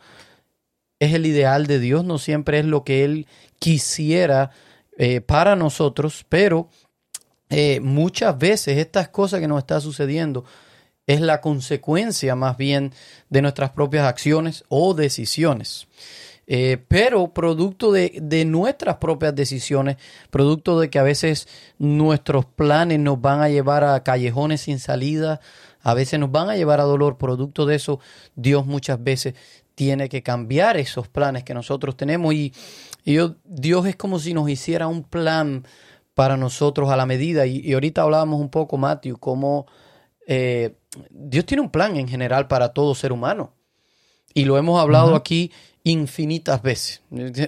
es 0.99 1.13
el 1.13 1.25
ideal 1.25 1.65
de 1.65 1.79
Dios, 1.79 2.03
no 2.03 2.17
siempre 2.17 2.59
es 2.59 2.65
lo 2.65 2.83
que 2.83 3.05
Él 3.05 3.25
quisiera 3.57 4.51
eh, 4.97 5.21
para 5.21 5.55
nosotros, 5.55 6.25
pero 6.27 6.67
eh, 7.49 7.79
muchas 7.79 8.37
veces 8.37 8.79
estas 8.79 9.07
cosas 9.07 9.39
que 9.39 9.47
nos 9.47 9.59
está 9.59 9.79
sucediendo 9.79 10.43
es 11.07 11.21
la 11.21 11.39
consecuencia 11.39 12.35
más 12.35 12.57
bien 12.57 12.91
de 13.29 13.41
nuestras 13.41 13.69
propias 13.69 14.05
acciones 14.05 14.65
o 14.67 14.93
decisiones. 14.93 15.87
Eh, 16.53 16.83
pero 16.89 17.29
producto 17.29 17.93
de, 17.93 18.19
de, 18.21 18.43
nuestras 18.43 18.97
propias 18.97 19.33
decisiones, 19.33 19.95
producto 20.29 20.81
de 20.81 20.89
que 20.89 20.99
a 20.99 21.03
veces 21.03 21.47
nuestros 21.79 22.43
planes 22.43 22.99
nos 22.99 23.21
van 23.21 23.39
a 23.39 23.47
llevar 23.47 23.85
a 23.85 24.03
callejones 24.03 24.59
sin 24.59 24.79
salida, 24.79 25.39
a 25.81 25.93
veces 25.93 26.19
nos 26.19 26.29
van 26.29 26.49
a 26.49 26.57
llevar 26.57 26.81
a 26.81 26.83
dolor, 26.83 27.17
producto 27.17 27.65
de 27.65 27.75
eso 27.75 28.01
Dios 28.35 28.65
muchas 28.65 29.01
veces 29.01 29.33
tiene 29.75 30.09
que 30.09 30.23
cambiar 30.23 30.75
esos 30.75 31.07
planes 31.07 31.45
que 31.45 31.53
nosotros 31.53 31.95
tenemos. 31.95 32.33
Y, 32.33 32.51
Dios 33.05 33.85
es 33.85 33.95
como 33.95 34.19
si 34.19 34.33
nos 34.33 34.49
hiciera 34.49 34.87
un 34.87 35.03
plan 35.03 35.65
para 36.15 36.35
nosotros 36.35 36.89
a 36.89 36.97
la 36.97 37.05
medida. 37.05 37.45
Y, 37.45 37.71
ahorita 37.71 38.01
hablábamos 38.01 38.41
un 38.41 38.49
poco, 38.49 38.75
Matthew, 38.75 39.17
cómo 39.19 39.67
eh, 40.27 40.75
Dios 41.09 41.45
tiene 41.45 41.61
un 41.61 41.71
plan 41.71 41.95
en 41.95 42.09
general 42.09 42.49
para 42.49 42.73
todo 42.73 42.93
ser 42.93 43.13
humano. 43.13 43.53
Y 44.33 44.45
lo 44.45 44.57
hemos 44.57 44.79
hablado 44.81 45.15
aquí 45.15 45.51
infinitas 45.83 46.61
veces. 46.61 47.01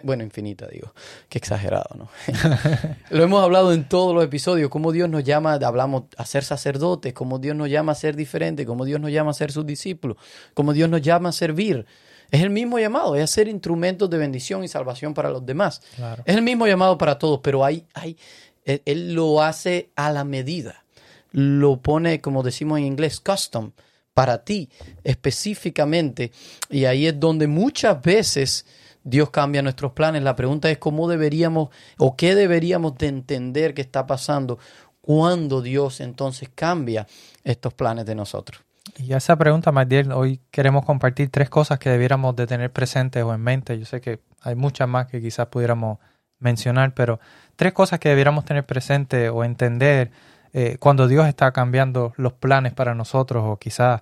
Bueno, 0.04 0.24
infinita 0.24 0.68
digo, 0.68 0.94
qué 1.30 1.38
exagerado, 1.38 1.96
¿no? 1.96 2.10
Lo 3.10 3.24
hemos 3.24 3.44
hablado 3.44 3.74
en 3.74 3.88
todos 3.88 4.16
los 4.16 4.24
episodios, 4.24 4.70
cómo 4.70 4.92
Dios 4.92 5.10
nos 5.10 5.24
llama, 5.24 5.54
hablamos 5.54 6.04
a 6.18 6.26
ser 6.26 6.44
sacerdotes, 6.44 7.14
cómo 7.14 7.40
Dios 7.40 7.56
nos 7.56 7.70
llama 7.70 7.92
a 7.92 7.96
ser 7.96 8.16
diferentes, 8.16 8.66
cómo 8.66 8.86
Dios 8.86 9.00
nos 9.00 9.12
llama 9.12 9.32
a 9.32 9.34
ser 9.34 9.52
sus 9.52 9.66
discípulos, 9.66 10.18
cómo 10.54 10.74
Dios 10.74 10.90
nos 10.90 11.02
llama 11.02 11.30
a 11.30 11.32
servir. 11.32 11.86
Es 12.32 12.42
el 12.42 12.50
mismo 12.50 12.80
llamado, 12.80 13.16
es 13.16 13.24
hacer 13.24 13.48
instrumentos 13.48 14.10
de 14.10 14.18
bendición 14.18 14.64
y 14.64 14.68
salvación 14.68 15.14
para 15.14 15.30
los 15.30 15.46
demás. 15.46 15.82
Es 16.26 16.36
el 16.36 16.42
mismo 16.42 16.66
llamado 16.66 16.98
para 16.98 17.20
todos, 17.20 17.40
pero 17.44 17.64
hay, 17.64 17.86
hay, 17.94 18.18
él, 18.66 18.82
él 18.86 19.14
lo 19.14 19.44
hace 19.44 19.92
a 19.96 20.12
la 20.12 20.24
medida. 20.24 20.84
Lo 21.30 21.78
pone, 21.78 22.22
como 22.22 22.42
decimos 22.42 22.80
en 22.80 22.86
inglés, 22.86 23.20
custom 23.20 23.72
para 24.14 24.44
ti 24.44 24.70
específicamente. 25.04 26.32
Y 26.70 26.86
ahí 26.86 27.08
es 27.08 27.20
donde 27.20 27.48
muchas 27.48 28.02
veces 28.02 28.66
Dios 29.04 29.30
cambia 29.30 29.62
nuestros 29.62 29.92
planes. 29.92 30.24
La 30.24 30.36
pregunta 30.36 30.70
es 30.70 30.78
cómo 30.78 31.08
deberíamos 31.08 31.70
o 31.98 32.16
qué 32.16 32.36
deberíamos 32.36 32.98
de 32.98 33.08
entender 33.08 33.74
que 33.74 33.82
está 33.82 34.08
pasando 34.08 34.60
cuando 35.02 35.62
Dios 35.62 36.00
entonces 36.00 36.50
cambia 36.54 37.08
estos 37.44 37.74
planes 37.74 38.06
de 38.06 38.16
nosotros. 38.16 38.62
Y 38.98 39.14
a 39.14 39.18
esa 39.18 39.36
pregunta, 39.36 39.72
Magdiel, 39.72 40.12
hoy 40.12 40.40
queremos 40.52 40.86
compartir 40.86 41.30
tres 41.30 41.50
cosas 41.50 41.80
que 41.80 41.90
debiéramos 41.90 42.36
de 42.36 42.48
tener 42.48 42.72
presentes 42.72 43.24
o 43.24 43.34
en 43.34 43.42
mente. 43.42 43.78
Yo 43.80 43.86
sé 43.86 44.02
que 44.02 44.20
hay 44.42 44.56
muchas 44.56 44.88
más 44.88 45.08
que 45.08 45.22
quizás 45.22 45.48
pudiéramos 45.48 46.00
mencionar, 46.40 46.94
pero 46.94 47.20
tres 47.56 47.74
cosas 47.74 48.00
que 48.00 48.10
debiéramos 48.10 48.46
tener 48.46 48.66
presentes 48.66 49.30
o 49.30 49.44
entender 49.44 50.12
eh, 50.54 50.78
cuando 50.80 51.08
Dios 51.08 51.28
está 51.28 51.52
cambiando 51.52 52.14
los 52.16 52.34
planes 52.34 52.74
para 52.74 52.94
nosotros 52.94 53.44
o 53.46 53.58
quizás, 53.58 54.02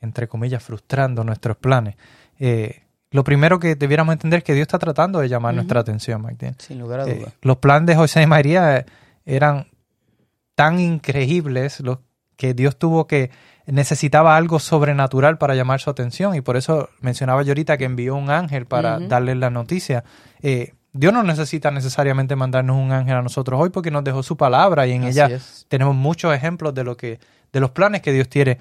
entre 0.00 0.26
comillas, 0.26 0.62
frustrando 0.62 1.22
nuestros 1.22 1.56
planes. 1.56 1.96
Eh, 2.40 2.82
lo 3.12 3.22
primero 3.22 3.60
que 3.60 3.76
debiéramos 3.76 4.14
entender 4.14 4.38
es 4.38 4.44
que 4.44 4.54
Dios 4.54 4.62
está 4.62 4.78
tratando 4.78 5.20
de 5.20 5.28
llamar 5.28 5.54
nuestra 5.54 5.80
atención, 5.80 6.22
Mike. 6.22 6.54
Sin 6.58 6.80
lugar 6.80 7.00
a 7.00 7.04
dudas. 7.04 7.18
Eh, 7.18 7.32
los 7.42 7.58
planes 7.58 7.86
de 7.86 7.94
José 7.94 8.22
y 8.22 8.26
María 8.26 8.84
eran 9.24 9.68
tan 10.56 10.80
increíbles 10.80 11.80
los 11.80 11.98
que 12.36 12.54
Dios 12.54 12.76
tuvo 12.78 13.06
que 13.06 13.30
necesitaba 13.66 14.36
algo 14.36 14.58
sobrenatural 14.58 15.38
para 15.38 15.54
llamar 15.54 15.80
su 15.80 15.88
atención 15.88 16.34
y 16.34 16.40
por 16.40 16.56
eso 16.56 16.88
mencionaba 17.00 17.42
yo 17.42 17.50
ahorita 17.50 17.76
que 17.78 17.84
envió 17.84 18.16
un 18.16 18.30
ángel 18.30 18.66
para 18.66 18.98
darle 18.98 19.36
la 19.36 19.50
noticia. 19.50 20.02
Dios 20.92 21.12
no 21.12 21.22
necesita 21.22 21.70
necesariamente 21.70 22.36
mandarnos 22.36 22.76
un 22.76 22.92
ángel 22.92 23.16
a 23.16 23.22
nosotros 23.22 23.58
hoy 23.60 23.70
porque 23.70 23.90
nos 23.90 24.04
dejó 24.04 24.22
su 24.22 24.36
palabra 24.36 24.86
y 24.86 24.92
en 24.92 25.04
ella 25.04 25.38
tenemos 25.68 25.94
muchos 25.94 26.34
ejemplos 26.34 26.74
de 26.74 26.84
lo 26.84 26.96
que, 26.96 27.18
de 27.52 27.60
los 27.60 27.70
planes 27.70 28.02
que 28.02 28.12
Dios 28.12 28.28
tiene, 28.28 28.58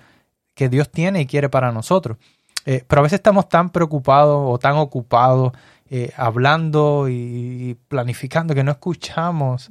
que 0.54 0.70
Dios 0.70 0.90
tiene 0.90 1.22
y 1.22 1.26
quiere 1.26 1.50
para 1.50 1.72
nosotros. 1.72 2.18
Eh, 2.66 2.86
pero 2.88 3.02
a 3.02 3.04
veces 3.04 3.18
estamos 3.18 3.50
tan 3.50 3.70
preocupados 3.70 4.40
o 4.46 4.58
tan 4.60 4.76
ocupados 4.76 5.52
eh, 5.90 6.14
hablando 6.16 7.08
y 7.10 7.76
planificando 7.90 8.56
que 8.56 8.64
no 8.64 8.72
escuchamos 8.72 9.70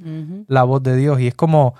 la 0.49 0.64
voz 0.64 0.83
de 0.83 0.96
Dios 0.96 1.18
y 1.18 1.29
es 1.29 1.35
como, 1.35 1.75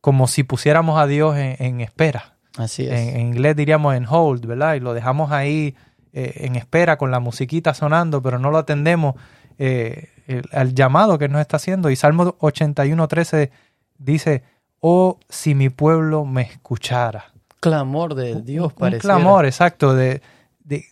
como 0.00 0.26
si 0.26 0.42
pusiéramos 0.42 0.98
a 0.98 1.06
Dios 1.06 1.36
en, 1.36 1.80
espera. 1.80 2.34
Así 2.56 2.84
es. 2.84 3.14
En, 3.14 3.20
inglés 3.20 3.54
diríamos 3.54 3.94
en 3.94 4.06
hold, 4.08 4.44
¿verdad? 4.44 4.74
Y 4.74 4.80
lo 4.80 4.92
dejamos 4.92 5.30
ahí 5.30 5.76
eh, 6.12 6.32
en 6.46 6.56
espera 6.56 6.98
con 6.98 7.12
la 7.12 7.20
musiquita 7.20 7.74
sonando, 7.74 8.22
pero 8.22 8.40
no 8.40 8.50
lo 8.50 8.58
atendemos 8.58 9.14
eh, 9.58 10.10
el, 10.26 10.74
llamado 10.74 11.18
que 11.18 11.28
nos 11.28 11.40
está 11.40 11.56
haciendo. 11.56 11.90
Y 11.90 11.96
Salmo 11.96 12.36
81.13 12.38 13.50
dice, 13.98 14.42
oh, 14.80 15.18
si 15.28 15.54
mi 15.54 15.68
pueblo 15.68 16.24
me 16.24 16.42
escuchara. 16.42 17.32
Clamor 17.60 18.14
de 18.14 18.42
Dios, 18.42 18.72
un, 18.76 18.94
un 18.94 18.98
clamor, 18.98 19.46
exacto, 19.46 19.94
de, 19.94 20.22
de 20.60 20.84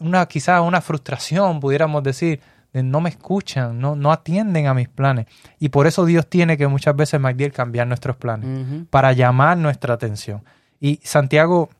una 0.00 0.26
quizás 0.26 0.60
una 0.60 0.80
frustración, 0.80 1.60
pudiéramos 1.60 2.02
decir, 2.02 2.40
de 2.72 2.82
no 2.82 3.00
me 3.00 3.08
escuchan, 3.08 3.78
no, 3.78 3.94
no 3.94 4.12
atienden 4.12 4.66
a 4.66 4.74
mis 4.74 4.88
planes. 4.88 5.26
Y 5.58 5.68
por 5.68 5.86
eso 5.86 6.04
Dios 6.04 6.26
tiene 6.26 6.56
que 6.56 6.66
muchas 6.66 6.94
veces, 6.96 7.20
MacDill, 7.20 7.52
cambiar 7.52 7.86
nuestros 7.86 8.16
planes, 8.16 8.86
para 8.90 9.12
llamar 9.12 9.56
nuestra 9.56 9.94
atención. 9.94 10.42
Y 10.80 11.00
Santiago 11.04 11.70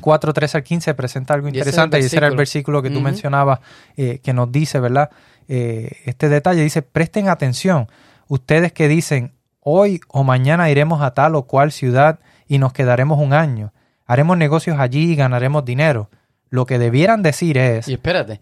4, 0.00 0.32
13 0.32 0.56
al 0.58 0.62
15 0.62 0.94
presenta 0.94 1.34
algo 1.34 1.48
interesante, 1.48 1.98
y 1.98 2.04
ese, 2.04 2.16
era 2.16 2.28
el 2.28 2.36
versículo 2.36 2.82
que 2.82 2.90
tú 2.90 3.00
mencionabas, 3.00 3.60
eh, 3.96 4.20
que 4.22 4.32
nos 4.32 4.50
dice, 4.50 4.78
¿verdad? 4.80 5.10
Eh, 5.48 5.98
este 6.04 6.28
detalle. 6.28 6.62
Dice, 6.62 6.82
presten 6.82 7.28
atención, 7.28 7.88
ustedes 8.28 8.72
que 8.72 8.88
dicen, 8.88 9.32
hoy 9.60 10.00
o 10.08 10.24
mañana 10.24 10.70
iremos 10.70 11.02
a 11.02 11.14
tal 11.14 11.34
o 11.34 11.42
cual 11.44 11.72
ciudad 11.72 12.18
y 12.46 12.58
nos 12.58 12.72
quedaremos 12.72 13.18
un 13.18 13.32
año, 13.32 13.72
haremos 14.06 14.36
negocios 14.36 14.78
allí 14.78 15.12
y 15.12 15.16
ganaremos 15.16 15.64
dinero. 15.64 16.10
Lo 16.50 16.66
que 16.66 16.78
debieran 16.78 17.22
decir 17.22 17.56
es... 17.56 17.88
Y 17.88 17.94
espérate, 17.94 18.40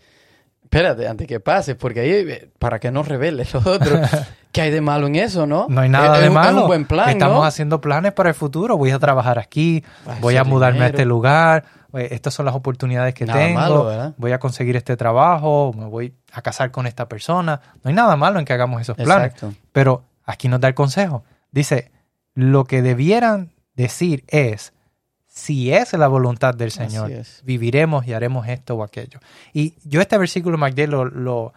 espérate, 0.65 1.07
antes 1.07 1.27
que 1.29 1.41
pase, 1.41 1.75
porque 1.75 2.01
ahí, 2.01 2.11
eh, 2.11 2.51
para 2.59 2.81
que 2.81 2.91
no 2.91 3.03
reveles 3.03 3.55
los 3.55 3.67
otros, 3.67 4.01
¿qué 4.53 4.63
hay 4.63 4.71
de 4.71 4.81
malo 4.81 5.07
en 5.07 5.17
eso, 5.17 5.47
no? 5.47 5.67
No 5.69 5.81
hay 5.81 5.89
nada 5.89 6.19
de 6.19 6.31
malo. 6.31 6.59
Es 6.59 6.63
un 6.63 6.67
buen 6.69 6.85
plan, 6.87 7.11
Estamos 7.11 7.47
haciendo 7.47 7.81
planes 7.81 8.13
para 8.13 8.31
el 8.31 8.35
futuro. 8.35 8.77
Voy 8.77 8.91
a 8.91 8.99
trabajar 8.99 9.39
aquí, 9.39 9.85
voy 10.21 10.37
a 10.37 10.45
mudarme 10.45 10.85
a 10.85 10.87
este 10.89 11.05
lugar, 11.05 11.65
estas 11.95 12.35
son 12.35 12.47
las 12.47 12.55
oportunidades 12.55 13.15
que 13.15 13.27
tengo, 13.27 14.15
voy 14.17 14.33
a 14.33 14.39
conseguir 14.39 14.77
este 14.77 14.97
trabajo, 14.97 15.73
me 15.77 15.87
voy 15.87 16.15
a 16.33 16.43
casar 16.43 16.71
con 16.71 16.87
esta 16.87 17.09
persona. 17.09 17.61
No 17.83 17.89
hay 17.89 17.95
nada 17.95 18.17
malo 18.17 18.39
en 18.39 18.45
que 18.45 18.53
hagamos 18.53 18.81
esos 18.81 18.97
planes. 18.97 19.35
Pero 19.73 20.05
aquí 20.25 20.49
nos 20.49 20.61
da 20.61 20.69
el 20.69 20.75
consejo. 20.75 21.25
Dice, 21.51 21.91
lo 22.35 22.65
que 22.65 22.83
debieran 22.83 23.51
decir 23.75 24.25
es, 24.29 24.73
si 25.27 25.73
es 25.73 25.93
la 25.93 26.09
voluntad 26.09 26.55
del 26.55 26.71
Señor, 26.71 27.11
viviremos 27.45 28.07
y 28.07 28.13
haremos 28.13 28.47
esto 28.49 28.75
o 28.75 28.83
aquello. 28.83 29.21
Y 29.53 29.75
yo 29.85 30.01
este 30.01 30.19
versículo, 30.19 30.59
Magdalena, 30.59 30.93
lo, 30.93 31.05
lo, 31.05 31.53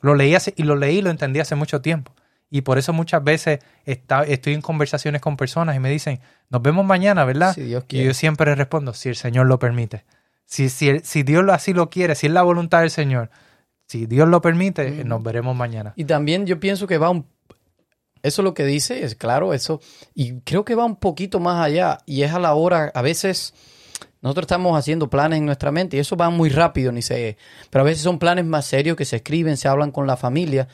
lo 0.00 0.14
leí 0.14 0.36
y 0.56 0.62
lo 0.62 0.76
leí 0.76 0.98
y 0.98 1.02
lo 1.02 1.10
entendí 1.10 1.40
hace 1.40 1.54
mucho 1.54 1.80
tiempo. 1.80 2.12
Y 2.50 2.62
por 2.62 2.78
eso 2.78 2.92
muchas 2.92 3.22
veces 3.22 3.60
estoy 3.84 4.54
en 4.54 4.62
conversaciones 4.62 5.20
con 5.20 5.36
personas 5.36 5.76
y 5.76 5.80
me 5.80 5.90
dicen, 5.90 6.20
nos 6.48 6.62
vemos 6.62 6.84
mañana, 6.84 7.24
¿verdad? 7.24 7.56
y 7.56 8.04
yo 8.04 8.14
siempre 8.14 8.54
respondo, 8.54 8.94
si 8.94 9.10
el 9.10 9.16
Señor 9.16 9.46
lo 9.46 9.58
permite. 9.58 10.04
Si, 10.46 10.70
si, 10.70 11.00
si 11.00 11.22
Dios 11.24 11.44
así 11.50 11.74
lo 11.74 11.90
quiere, 11.90 12.14
si 12.14 12.26
es 12.26 12.32
la 12.32 12.42
voluntad 12.42 12.80
del 12.80 12.90
Señor, 12.90 13.30
si 13.86 14.06
Dios 14.06 14.28
lo 14.28 14.40
permite, 14.40 15.04
nos 15.04 15.22
veremos 15.22 15.54
mañana. 15.54 15.92
Y 15.96 16.04
también 16.04 16.46
yo 16.46 16.58
pienso 16.58 16.86
que 16.86 16.98
va 16.98 17.10
un... 17.10 17.26
Eso 18.22 18.42
lo 18.42 18.52
que 18.52 18.64
dice 18.64 19.04
es 19.04 19.14
claro, 19.14 19.54
eso. 19.54 19.80
Y 20.14 20.40
creo 20.40 20.64
que 20.64 20.74
va 20.74 20.84
un 20.84 20.96
poquito 20.96 21.38
más 21.38 21.64
allá. 21.64 21.98
Y 22.04 22.22
es 22.22 22.32
a 22.32 22.38
la 22.38 22.54
hora, 22.54 22.90
a 22.94 23.02
veces 23.02 23.54
nosotros 24.20 24.44
estamos 24.44 24.76
haciendo 24.76 25.08
planes 25.08 25.38
en 25.38 25.46
nuestra 25.46 25.70
mente 25.70 25.96
y 25.96 26.00
eso 26.00 26.16
va 26.16 26.28
muy 26.28 26.48
rápido, 26.48 26.90
ni 26.92 27.02
sé. 27.02 27.36
Pero 27.70 27.82
a 27.82 27.84
veces 27.84 28.02
son 28.02 28.18
planes 28.18 28.44
más 28.44 28.66
serios 28.66 28.96
que 28.96 29.04
se 29.04 29.16
escriben, 29.16 29.56
se 29.56 29.68
hablan 29.68 29.90
con 29.92 30.06
la 30.06 30.16
familia. 30.16 30.68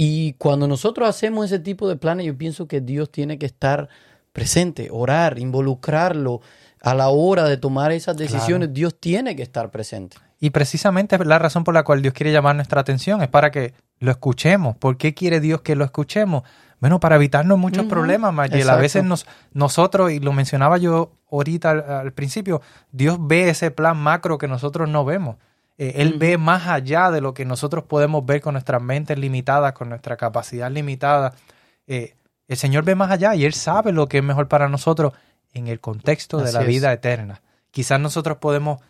Y 0.00 0.34
cuando 0.34 0.68
nosotros 0.68 1.08
hacemos 1.08 1.46
ese 1.46 1.58
tipo 1.58 1.88
de 1.88 1.96
planes, 1.96 2.24
yo 2.24 2.38
pienso 2.38 2.68
que 2.68 2.80
Dios 2.80 3.10
tiene 3.10 3.36
que 3.36 3.46
estar 3.46 3.88
presente, 4.32 4.90
orar, 4.92 5.40
involucrarlo. 5.40 6.40
A 6.80 6.94
la 6.94 7.08
hora 7.08 7.42
de 7.48 7.56
tomar 7.56 7.90
esas 7.90 8.16
decisiones, 8.16 8.72
Dios 8.72 8.94
tiene 9.00 9.34
que 9.34 9.42
estar 9.42 9.72
presente. 9.72 10.16
Y 10.38 10.50
precisamente 10.50 11.18
la 11.24 11.40
razón 11.40 11.64
por 11.64 11.74
la 11.74 11.82
cual 11.82 12.00
Dios 12.00 12.14
quiere 12.14 12.30
llamar 12.30 12.54
nuestra 12.54 12.80
atención 12.80 13.22
es 13.22 13.28
para 13.28 13.50
que 13.50 13.74
lo 13.98 14.12
escuchemos. 14.12 14.76
¿Por 14.76 14.98
qué 14.98 15.14
quiere 15.14 15.40
Dios 15.40 15.62
que 15.62 15.74
lo 15.74 15.84
escuchemos? 15.84 16.44
Bueno, 16.78 17.00
para 17.00 17.16
evitarnos 17.16 17.58
muchos 17.58 17.86
problemas, 17.86 18.32
Mayel. 18.32 18.70
A 18.70 18.76
veces 18.76 19.02
nos, 19.02 19.26
nosotros, 19.52 20.12
y 20.12 20.20
lo 20.20 20.32
mencionaba 20.32 20.78
yo 20.78 21.10
ahorita 21.28 21.70
al, 21.70 22.12
principio, 22.12 22.62
Dios 22.92 23.18
ve 23.20 23.48
ese 23.48 23.72
plan 23.72 23.96
macro 23.96 24.38
que 24.38 24.46
nosotros 24.46 24.88
no 24.88 25.04
vemos. 25.04 25.38
Eh, 25.78 26.02
él 26.02 26.14
ve 26.18 26.36
más 26.36 26.66
allá 26.66 27.10
de 27.10 27.20
lo 27.20 27.32
que 27.32 27.44
nosotros 27.44 27.84
podemos 27.84 28.26
ver 28.26 28.40
con 28.40 28.54
nuestras 28.54 28.82
mentes 28.82 29.18
limitadas, 29.18 29.72
con 29.72 29.88
nuestra 29.88 30.16
capacidad 30.16 30.70
limitada. 30.70 31.34
Eh, 31.86 32.16
el 32.48 32.56
Señor 32.56 32.84
ve 32.84 32.94
más 32.94 33.10
allá 33.10 33.34
y 33.34 33.44
Él 33.44 33.54
sabe 33.54 33.92
lo 33.92 34.08
que 34.08 34.18
es 34.18 34.24
mejor 34.24 34.48
para 34.48 34.68
nosotros 34.68 35.12
en 35.52 35.68
el 35.68 35.80
contexto 35.80 36.38
de 36.38 36.52
la 36.52 36.60
vida 36.60 36.92
eterna. 36.92 37.42
Quizás 37.70 38.00
nosotros 38.00 38.38
podemos 38.38 38.80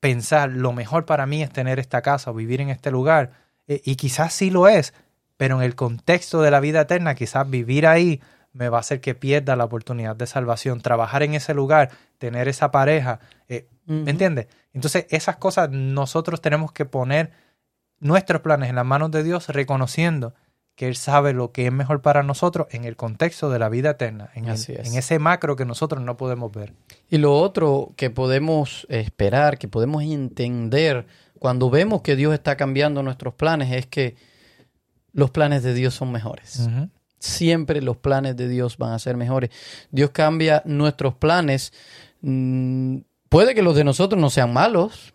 pensar, 0.00 0.50
lo 0.50 0.72
mejor 0.72 1.06
para 1.06 1.26
mí 1.26 1.42
es 1.42 1.50
tener 1.50 1.78
esta 1.78 2.02
casa 2.02 2.30
o 2.30 2.34
vivir 2.34 2.60
en 2.60 2.68
este 2.68 2.90
lugar. 2.90 3.32
Eh, 3.66 3.80
y 3.84 3.96
quizás 3.96 4.32
sí 4.32 4.50
lo 4.50 4.68
es, 4.68 4.92
pero 5.36 5.56
en 5.56 5.62
el 5.62 5.74
contexto 5.74 6.42
de 6.42 6.50
la 6.50 6.60
vida 6.60 6.82
eterna, 6.82 7.14
quizás 7.14 7.48
vivir 7.48 7.86
ahí 7.86 8.20
me 8.56 8.68
va 8.68 8.78
a 8.78 8.80
hacer 8.80 9.00
que 9.00 9.14
pierda 9.14 9.54
la 9.54 9.64
oportunidad 9.64 10.16
de 10.16 10.26
salvación. 10.26 10.80
Trabajar 10.80 11.22
en 11.22 11.34
ese 11.34 11.54
lugar, 11.54 11.90
tener 12.18 12.48
esa 12.48 12.70
pareja, 12.70 13.20
eh, 13.48 13.68
¿me 13.84 14.10
entiendes? 14.10 14.48
Entonces, 14.72 15.06
esas 15.10 15.36
cosas 15.36 15.70
nosotros 15.70 16.40
tenemos 16.40 16.72
que 16.72 16.84
poner 16.84 17.32
nuestros 18.00 18.42
planes 18.42 18.70
en 18.70 18.76
las 18.76 18.86
manos 18.86 19.10
de 19.10 19.22
Dios, 19.22 19.48
reconociendo 19.48 20.34
que 20.74 20.88
Él 20.88 20.96
sabe 20.96 21.32
lo 21.32 21.52
que 21.52 21.66
es 21.66 21.72
mejor 21.72 22.02
para 22.02 22.22
nosotros 22.22 22.66
en 22.70 22.84
el 22.84 22.96
contexto 22.96 23.48
de 23.50 23.58
la 23.58 23.70
vida 23.70 23.90
eterna, 23.90 24.30
en, 24.34 24.46
en, 24.46 24.54
ese 24.54 25.18
macro 25.18 25.56
que 25.56 25.64
nosotros 25.64 26.02
no 26.02 26.18
podemos 26.18 26.52
ver. 26.52 26.74
Y 27.08 27.16
lo 27.16 27.34
otro 27.34 27.92
que 27.96 28.10
podemos 28.10 28.86
esperar, 28.90 29.58
que 29.58 29.68
podemos 29.68 30.02
entender 30.02 31.06
cuando 31.38 31.70
vemos 31.70 32.02
que 32.02 32.16
Dios 32.16 32.34
está 32.34 32.56
cambiando 32.56 33.02
nuestros 33.02 33.34
planes, 33.34 33.72
es 33.72 33.86
que 33.86 34.16
los 35.12 35.30
planes 35.30 35.62
de 35.62 35.72
Dios 35.72 35.94
son 35.94 36.12
mejores. 36.12 36.68
Siempre 37.18 37.80
los 37.82 37.96
planes 37.96 38.36
de 38.36 38.48
Dios 38.48 38.76
van 38.78 38.92
a 38.92 38.98
ser 38.98 39.16
mejores. 39.16 39.50
Dios 39.90 40.10
cambia 40.10 40.62
nuestros 40.64 41.14
planes. 41.14 41.72
Mm, 42.20 42.98
puede 43.28 43.54
que 43.54 43.62
los 43.62 43.74
de 43.76 43.84
nosotros 43.84 44.20
no 44.20 44.30
sean 44.30 44.52
malos, 44.52 45.14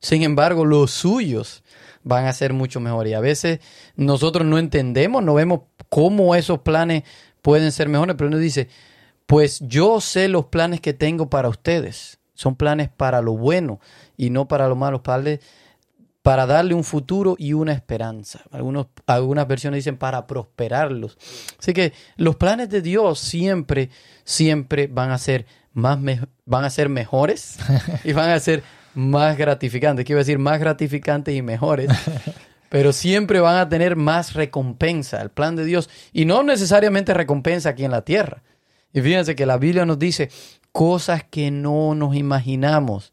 sin 0.00 0.22
embargo, 0.22 0.64
los 0.64 0.90
suyos 0.90 1.62
van 2.02 2.26
a 2.26 2.32
ser 2.32 2.52
mucho 2.52 2.80
mejores. 2.80 3.10
Y 3.10 3.14
a 3.14 3.20
veces 3.20 3.60
nosotros 3.96 4.46
no 4.46 4.58
entendemos, 4.58 5.22
no 5.22 5.34
vemos 5.34 5.62
cómo 5.88 6.34
esos 6.34 6.60
planes 6.60 7.02
pueden 7.42 7.72
ser 7.72 7.88
mejores, 7.88 8.16
pero 8.16 8.28
uno 8.28 8.38
dice, 8.38 8.68
pues 9.26 9.60
yo 9.60 10.00
sé 10.00 10.28
los 10.28 10.46
planes 10.46 10.80
que 10.80 10.92
tengo 10.92 11.28
para 11.28 11.48
ustedes. 11.48 12.18
Son 12.34 12.54
planes 12.54 12.90
para 12.90 13.22
lo 13.22 13.36
bueno 13.36 13.80
y 14.16 14.30
no 14.30 14.46
para 14.46 14.68
lo 14.68 14.76
malo, 14.76 15.02
para, 15.02 15.38
para 16.26 16.44
darle 16.44 16.74
un 16.74 16.82
futuro 16.82 17.36
y 17.38 17.52
una 17.52 17.72
esperanza. 17.72 18.40
Algunos, 18.50 18.88
algunas 19.06 19.46
versiones 19.46 19.78
dicen 19.78 19.96
para 19.96 20.26
prosperarlos. 20.26 21.16
Así 21.56 21.72
que 21.72 21.92
los 22.16 22.34
planes 22.34 22.68
de 22.68 22.82
Dios 22.82 23.20
siempre, 23.20 23.90
siempre 24.24 24.88
van 24.88 25.12
a 25.12 25.18
ser 25.18 25.46
más 25.72 26.00
van 26.44 26.64
a 26.64 26.70
ser 26.70 26.88
mejores 26.88 27.58
y 28.02 28.12
van 28.12 28.30
a 28.30 28.40
ser 28.40 28.64
más 28.96 29.38
gratificantes, 29.38 30.04
quiero 30.04 30.18
decir 30.18 30.40
más 30.40 30.58
gratificantes 30.58 31.32
y 31.32 31.42
mejores, 31.42 31.90
pero 32.70 32.92
siempre 32.92 33.38
van 33.38 33.58
a 33.58 33.68
tener 33.68 33.94
más 33.94 34.32
recompensa, 34.32 35.22
el 35.22 35.30
plan 35.30 35.54
de 35.54 35.64
Dios, 35.64 35.88
y 36.12 36.24
no 36.24 36.42
necesariamente 36.42 37.14
recompensa 37.14 37.68
aquí 37.68 37.84
en 37.84 37.92
la 37.92 38.02
tierra. 38.02 38.42
Y 38.92 39.00
fíjense 39.00 39.36
que 39.36 39.46
la 39.46 39.58
Biblia 39.58 39.86
nos 39.86 40.00
dice 40.00 40.30
cosas 40.72 41.22
que 41.22 41.52
no 41.52 41.94
nos 41.94 42.16
imaginamos, 42.16 43.12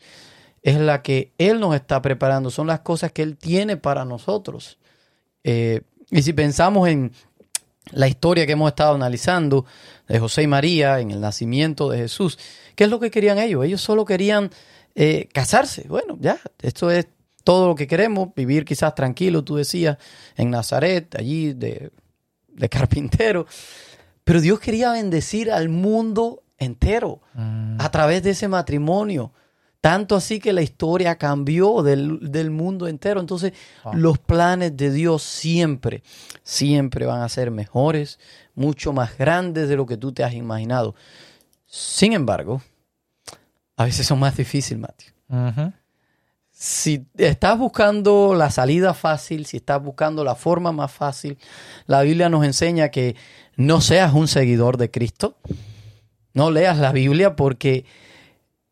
es 0.63 0.79
la 0.79 1.01
que 1.01 1.33
Él 1.37 1.59
nos 1.59 1.75
está 1.75 2.01
preparando, 2.01 2.49
son 2.49 2.67
las 2.67 2.79
cosas 2.79 3.11
que 3.11 3.21
Él 3.21 3.37
tiene 3.37 3.77
para 3.77 4.05
nosotros. 4.05 4.79
Eh, 5.43 5.81
y 6.09 6.21
si 6.23 6.33
pensamos 6.33 6.87
en 6.87 7.11
la 7.91 8.07
historia 8.07 8.45
que 8.45 8.53
hemos 8.53 8.69
estado 8.69 8.95
analizando 8.95 9.65
de 10.07 10.19
José 10.19 10.43
y 10.43 10.47
María 10.47 10.99
en 10.99 11.11
el 11.11 11.19
nacimiento 11.19 11.89
de 11.89 11.97
Jesús, 11.99 12.39
¿qué 12.75 12.85
es 12.85 12.89
lo 12.89 12.99
que 12.99 13.11
querían 13.11 13.39
ellos? 13.39 13.65
Ellos 13.65 13.81
solo 13.81 14.05
querían 14.05 14.49
eh, 14.95 15.27
casarse. 15.33 15.85
Bueno, 15.89 16.17
ya, 16.19 16.39
esto 16.61 16.89
es 16.89 17.07
todo 17.43 17.67
lo 17.67 17.75
que 17.75 17.87
queremos, 17.87 18.29
vivir 18.33 18.63
quizás 18.63 18.95
tranquilo, 18.95 19.43
tú 19.43 19.57
decías, 19.57 19.97
en 20.37 20.49
Nazaret, 20.49 21.13
allí 21.15 21.53
de, 21.53 21.91
carpintero. 22.69 23.45
Pero 24.23 24.39
Dios 24.39 24.61
quería 24.61 24.93
bendecir 24.93 25.51
al 25.51 25.67
mundo 25.67 26.43
entero 26.57 27.19
mm. 27.33 27.81
a 27.81 27.91
través 27.91 28.23
de 28.23 28.29
ese 28.29 28.47
matrimonio. 28.47 29.33
Tanto 29.83 30.15
así 30.15 30.39
que 30.39 30.53
la 30.53 30.61
historia 30.61 31.17
cambió 31.17 31.83
del, 31.83 32.51
mundo 32.51 32.87
entero. 32.87 33.19
Entonces, 33.19 33.51
los 33.91 34.17
planes 34.17 34.77
de 34.77 34.89
Dios 34.89 35.23
siempre, 35.23 36.03
siempre 36.41 37.05
van 37.05 37.21
a 37.21 37.27
ser 37.27 37.51
mejores, 37.51 38.17
mucho 38.55 38.93
más 38.93 39.17
grandes 39.17 39.67
de 39.67 39.75
lo 39.75 39.85
que 39.85 39.97
tú 39.97 40.13
te 40.13 40.23
has 40.23 40.35
imaginado. 40.35 40.95
Sin 41.65 42.13
embargo, 42.13 42.61
a 43.75 43.83
veces 43.83 44.07
son 44.07 44.19
más 44.19 44.37
difíciles, 44.37 44.79
Matthew. 44.79 45.73
Si 46.49 47.05
estás 47.17 47.59
buscando 47.59 48.35
la 48.35 48.51
salida 48.51 48.93
fácil, 48.93 49.45
si 49.45 49.57
estás 49.57 49.83
buscando 49.83 50.23
la 50.23 50.35
forma 50.35 50.71
más 50.71 50.93
fácil, 50.93 51.37
la 51.87 52.03
Biblia 52.03 52.29
nos 52.29 52.45
enseña 52.45 52.87
que 52.87 53.17
no 53.57 53.81
seas 53.81 54.13
un 54.13 54.29
seguidor 54.29 54.77
de 54.77 54.89
Cristo. 54.89 55.35
No 56.33 56.51
leas 56.51 56.77
la 56.77 56.93
Biblia 56.93 57.35
porque 57.35 57.83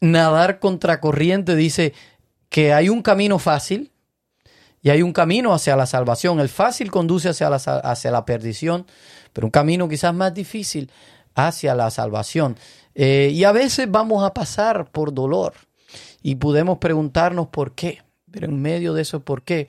nadar 0.02 0.60
contracorriente 0.60 1.56
dice 1.56 1.94
que 2.50 2.74
hay 2.74 2.90
un 2.90 3.02
camino 3.02 3.40
fácil 3.40 3.92
y 4.82 4.90
hay 4.90 5.04
un 5.04 5.14
camino 5.14 5.54
hacia 5.54 5.76
la 5.76 5.86
salvación. 5.86 6.40
El 6.40 6.50
fácil 6.50 6.92
conduce 6.92 7.30
hacia 7.30 7.50
la, 7.50 7.56
hacia 7.56 8.12
la 8.12 8.26
perdición, 8.26 8.86
pero 9.32 9.48
un 9.48 9.52
camino 9.52 9.88
quizás 9.88 10.14
más 10.14 10.34
difícil 10.34 10.92
hacia 11.36 11.76
la 11.76 11.90
salvación. 11.92 12.58
Eh, 12.96 13.30
y 13.32 13.44
a 13.46 13.52
veces 13.52 13.90
vamos 13.90 14.24
a 14.24 14.34
pasar 14.34 14.92
por 14.92 15.14
dolor 15.14 15.54
y 16.22 16.36
podemos 16.36 16.80
preguntarnos 16.80 17.48
por 17.48 17.74
qué, 17.74 18.02
pero 18.32 18.48
en 18.48 18.62
medio 18.62 18.94
de 18.94 19.04
eso 19.04 19.22
por 19.22 19.44
qué 19.44 19.68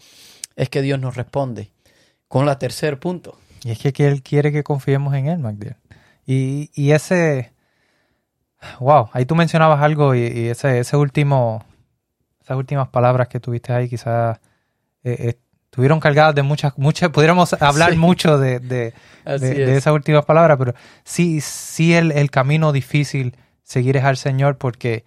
es 0.56 0.68
que 0.68 0.82
Dios 0.82 0.98
nos 0.98 1.14
responde 1.14 1.70
con 2.26 2.46
la 2.46 2.58
tercer 2.58 2.98
punto. 2.98 3.38
Y 3.64 3.70
es 3.70 3.78
que, 3.78 4.08
Él 4.08 4.22
quiere 4.22 4.50
que 4.50 4.64
confiemos 4.64 5.14
en 5.14 5.28
Él. 5.28 5.76
Y, 6.26 6.70
y 6.74 6.92
ese, 6.92 7.51
wow, 8.80 9.08
ahí 9.12 9.24
tú 9.24 9.34
mencionabas 9.34 9.82
algo 9.82 10.14
y, 10.14 10.48
ese, 10.48 10.80
ese 10.80 10.96
último, 10.96 11.64
esas 12.40 12.56
últimas 12.56 12.88
palabras 12.88 13.28
que 13.28 13.40
tuviste 13.40 13.72
ahí 13.72 13.88
quizás 13.88 14.40
eh, 15.04 15.36
estuvieron 15.72 16.00
cargadas 16.00 16.34
de 16.34 16.42
muchas, 16.42 16.76
muchas, 16.76 17.08
pudiéramos 17.10 17.54
hablar 17.62 17.96
mucho 17.96 18.38
de, 18.38 18.60
de, 18.60 18.92
esas 19.24 19.94
últimas 19.94 20.24
palabras, 20.26 20.58
pero 20.58 20.74
sí, 21.02 21.40
sí 21.40 21.94
el, 21.94 22.12
el, 22.12 22.30
camino 22.30 22.72
difícil 22.72 23.34
seguir 23.62 23.96
es 23.96 24.04
al 24.04 24.18
Señor 24.18 24.58
porque, 24.58 25.06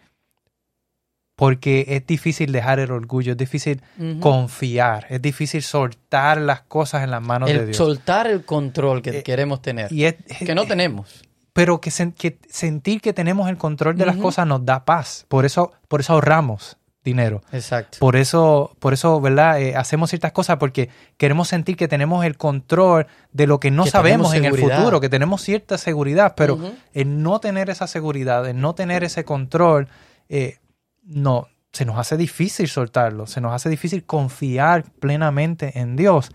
porque 1.35 1.85
es 1.89 2.07
difícil 2.07 2.51
dejar 2.51 2.79
el 2.79 2.89
orgullo, 2.89 3.33
es 3.33 3.37
difícil 3.37 3.81
confiar, 4.19 5.05
es 5.09 5.21
difícil 5.21 5.61
soltar 5.61 6.41
las 6.41 6.61
cosas 6.61 7.03
en 7.03 7.11
las 7.11 7.21
manos 7.21 7.47
de 7.47 7.65
Dios. 7.65 7.77
Soltar 7.77 8.25
el 8.25 8.43
control 8.43 9.03
que 9.03 9.19
eh, 9.19 9.23
queremos 9.23 9.61
tener, 9.61 9.91
y 9.91 10.11
que 10.13 10.55
no 10.55 10.65
tenemos. 10.65 11.24
Pero 11.55 11.79
que, 11.79 11.89
que, 12.17 12.37
sentir 12.49 12.99
que 12.99 13.13
tenemos 13.13 13.47
el 13.47 13.55
control 13.55 13.95
de 13.95 14.05
las 14.05 14.17
cosas 14.17 14.45
nos 14.45 14.65
da 14.65 14.83
paz, 14.83 15.25
por 15.29 15.45
eso, 15.45 15.71
por 15.87 16.01
eso 16.01 16.11
ahorramos 16.11 16.75
dinero. 17.01 17.41
Exacto. 17.53 17.99
Por 18.01 18.17
eso, 18.17 18.75
por 18.79 18.91
eso, 18.91 19.21
¿verdad? 19.21 19.61
Eh, 19.61 19.73
hacemos 19.73 20.09
ciertas 20.09 20.33
cosas 20.33 20.57
porque 20.57 20.89
queremos 21.15 21.47
sentir 21.47 21.77
que 21.77 21.87
tenemos 21.87 22.25
el 22.25 22.35
control 22.35 23.07
de 23.31 23.47
lo 23.47 23.61
que 23.61 23.71
no 23.71 23.85
sabemos 23.85 24.33
en 24.33 24.43
el 24.43 24.57
futuro, 24.57 24.99
que 24.99 25.07
tenemos 25.07 25.41
cierta 25.43 25.77
seguridad, 25.77 26.33
pero 26.35 26.59
el 26.93 27.23
no 27.23 27.39
tener 27.39 27.69
esa 27.69 27.87
seguridad, 27.87 28.45
el 28.49 28.59
no 28.59 28.75
tener 28.75 29.05
ese 29.05 29.23
control, 29.23 29.87
eh, 30.27 30.57
no, 31.05 31.47
se 31.71 31.85
nos 31.85 31.97
hace 31.97 32.17
difícil 32.17 32.67
soltarlo, 32.67 33.27
se 33.27 33.39
nos 33.39 33.53
hace 33.53 33.69
difícil 33.69 34.03
confiar 34.03 34.83
plenamente 34.99 35.79
en 35.79 35.95
Dios. 35.95 36.31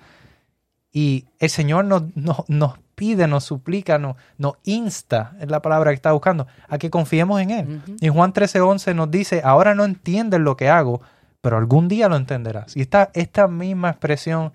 Y 0.90 1.26
el 1.40 1.50
Señor 1.50 1.84
nos, 1.84 2.04
nos, 2.16 2.48
nos 2.48 2.78
pide, 3.00 3.26
nos 3.26 3.44
suplica, 3.44 3.96
nos, 3.96 4.16
insta, 4.62 5.32
es 5.40 5.50
la 5.50 5.62
palabra 5.62 5.90
que 5.90 5.94
está 5.94 6.12
buscando, 6.12 6.46
a 6.68 6.76
que 6.76 6.90
confiemos 6.90 7.40
en 7.40 7.50
Él. 7.50 7.82
Y 7.98 8.10
Juan 8.10 8.34
13:11 8.34 8.94
nos 8.94 9.10
dice, 9.10 9.40
ahora 9.42 9.74
no 9.74 9.86
entiendes 9.86 10.38
lo 10.38 10.54
que 10.54 10.68
hago, 10.68 11.00
pero 11.40 11.56
algún 11.56 11.88
día 11.88 12.10
lo 12.10 12.16
entenderás. 12.16 12.76
Y 12.76 12.82
esta, 12.82 13.10
esta 13.14 13.48
misma 13.48 13.88
expresión 13.88 14.52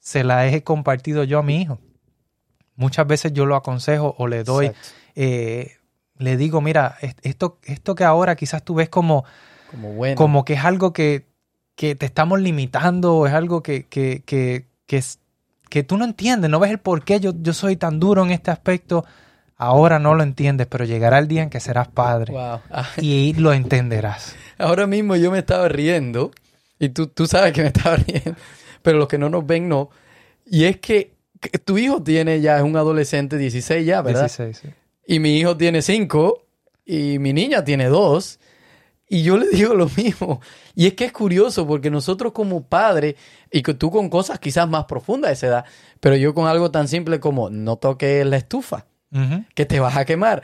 se 0.00 0.24
la 0.24 0.48
he 0.48 0.64
compartido 0.64 1.22
yo 1.22 1.38
a 1.38 1.44
mi 1.44 1.62
hijo. 1.62 1.78
Muchas 2.74 3.06
veces 3.06 3.32
yo 3.32 3.46
lo 3.46 3.54
aconsejo 3.54 4.16
o 4.18 4.26
le 4.26 4.42
doy, 4.42 4.72
eh, 5.14 5.76
le 6.18 6.36
digo, 6.36 6.60
mira, 6.60 6.96
esto, 7.22 7.60
esto 7.62 7.94
que 7.94 8.02
ahora 8.02 8.34
quizás 8.34 8.64
tú 8.64 8.74
ves 8.74 8.88
como, 8.88 9.24
como, 9.70 9.92
bueno. 9.92 10.16
como 10.16 10.44
que 10.44 10.54
es 10.54 10.64
algo 10.64 10.92
que, 10.92 11.28
que 11.76 11.94
te 11.94 12.06
estamos 12.06 12.40
limitando, 12.40 13.24
es 13.24 13.32
algo 13.32 13.62
que, 13.62 13.84
que, 13.84 14.24
que, 14.26 14.66
que 14.86 15.00
que 15.72 15.82
tú 15.84 15.96
no 15.96 16.04
entiendes, 16.04 16.50
no 16.50 16.60
ves 16.60 16.70
el 16.70 16.80
por 16.80 17.02
qué 17.02 17.18
yo, 17.18 17.32
yo 17.34 17.54
soy 17.54 17.76
tan 17.76 17.98
duro 17.98 18.22
en 18.22 18.30
este 18.30 18.50
aspecto, 18.50 19.06
ahora 19.56 19.98
no 19.98 20.14
lo 20.14 20.22
entiendes, 20.22 20.66
pero 20.66 20.84
llegará 20.84 21.18
el 21.18 21.28
día 21.28 21.42
en 21.42 21.48
que 21.48 21.60
serás 21.60 21.88
padre 21.88 22.34
y 22.98 23.32
lo 23.32 23.54
entenderás. 23.54 24.36
Ahora 24.58 24.86
mismo 24.86 25.16
yo 25.16 25.30
me 25.30 25.38
estaba 25.38 25.68
riendo, 25.68 26.30
y 26.78 26.90
tú, 26.90 27.06
tú 27.06 27.26
sabes 27.26 27.54
que 27.54 27.62
me 27.62 27.68
estaba 27.68 27.96
riendo, 28.06 28.34
pero 28.82 28.98
los 28.98 29.08
que 29.08 29.16
no 29.16 29.30
nos 29.30 29.46
ven 29.46 29.66
no. 29.66 29.88
Y 30.44 30.64
es 30.64 30.76
que, 30.76 31.14
tu 31.64 31.78
hijo 31.78 32.02
tiene 32.02 32.42
ya, 32.42 32.58
es 32.58 32.62
un 32.64 32.76
adolescente, 32.76 33.38
16 33.38 33.86
ya, 33.86 34.02
¿verdad? 34.02 34.24
16, 34.24 34.58
sí. 34.58 34.68
Y 35.06 35.20
mi 35.20 35.38
hijo 35.38 35.56
tiene 35.56 35.80
5 35.80 36.44
y 36.84 37.18
mi 37.18 37.32
niña 37.32 37.64
tiene 37.64 37.86
2. 37.86 38.40
Y 39.12 39.24
yo 39.24 39.36
le 39.36 39.46
digo 39.50 39.74
lo 39.74 39.90
mismo. 39.94 40.40
Y 40.74 40.86
es 40.86 40.94
que 40.94 41.04
es 41.04 41.12
curioso 41.12 41.66
porque 41.66 41.90
nosotros 41.90 42.32
como 42.32 42.62
padres, 42.62 43.16
y 43.50 43.60
que 43.60 43.74
tú 43.74 43.90
con 43.90 44.08
cosas 44.08 44.38
quizás 44.38 44.66
más 44.66 44.86
profundas 44.86 45.28
de 45.28 45.32
esa 45.34 45.46
edad, 45.48 45.64
pero 46.00 46.16
yo 46.16 46.32
con 46.32 46.46
algo 46.46 46.70
tan 46.70 46.88
simple 46.88 47.20
como 47.20 47.50
no 47.50 47.76
toques 47.76 48.24
la 48.24 48.38
estufa, 48.38 48.86
que 49.54 49.66
te 49.66 49.80
vas 49.80 49.98
a 49.98 50.06
quemar. 50.06 50.42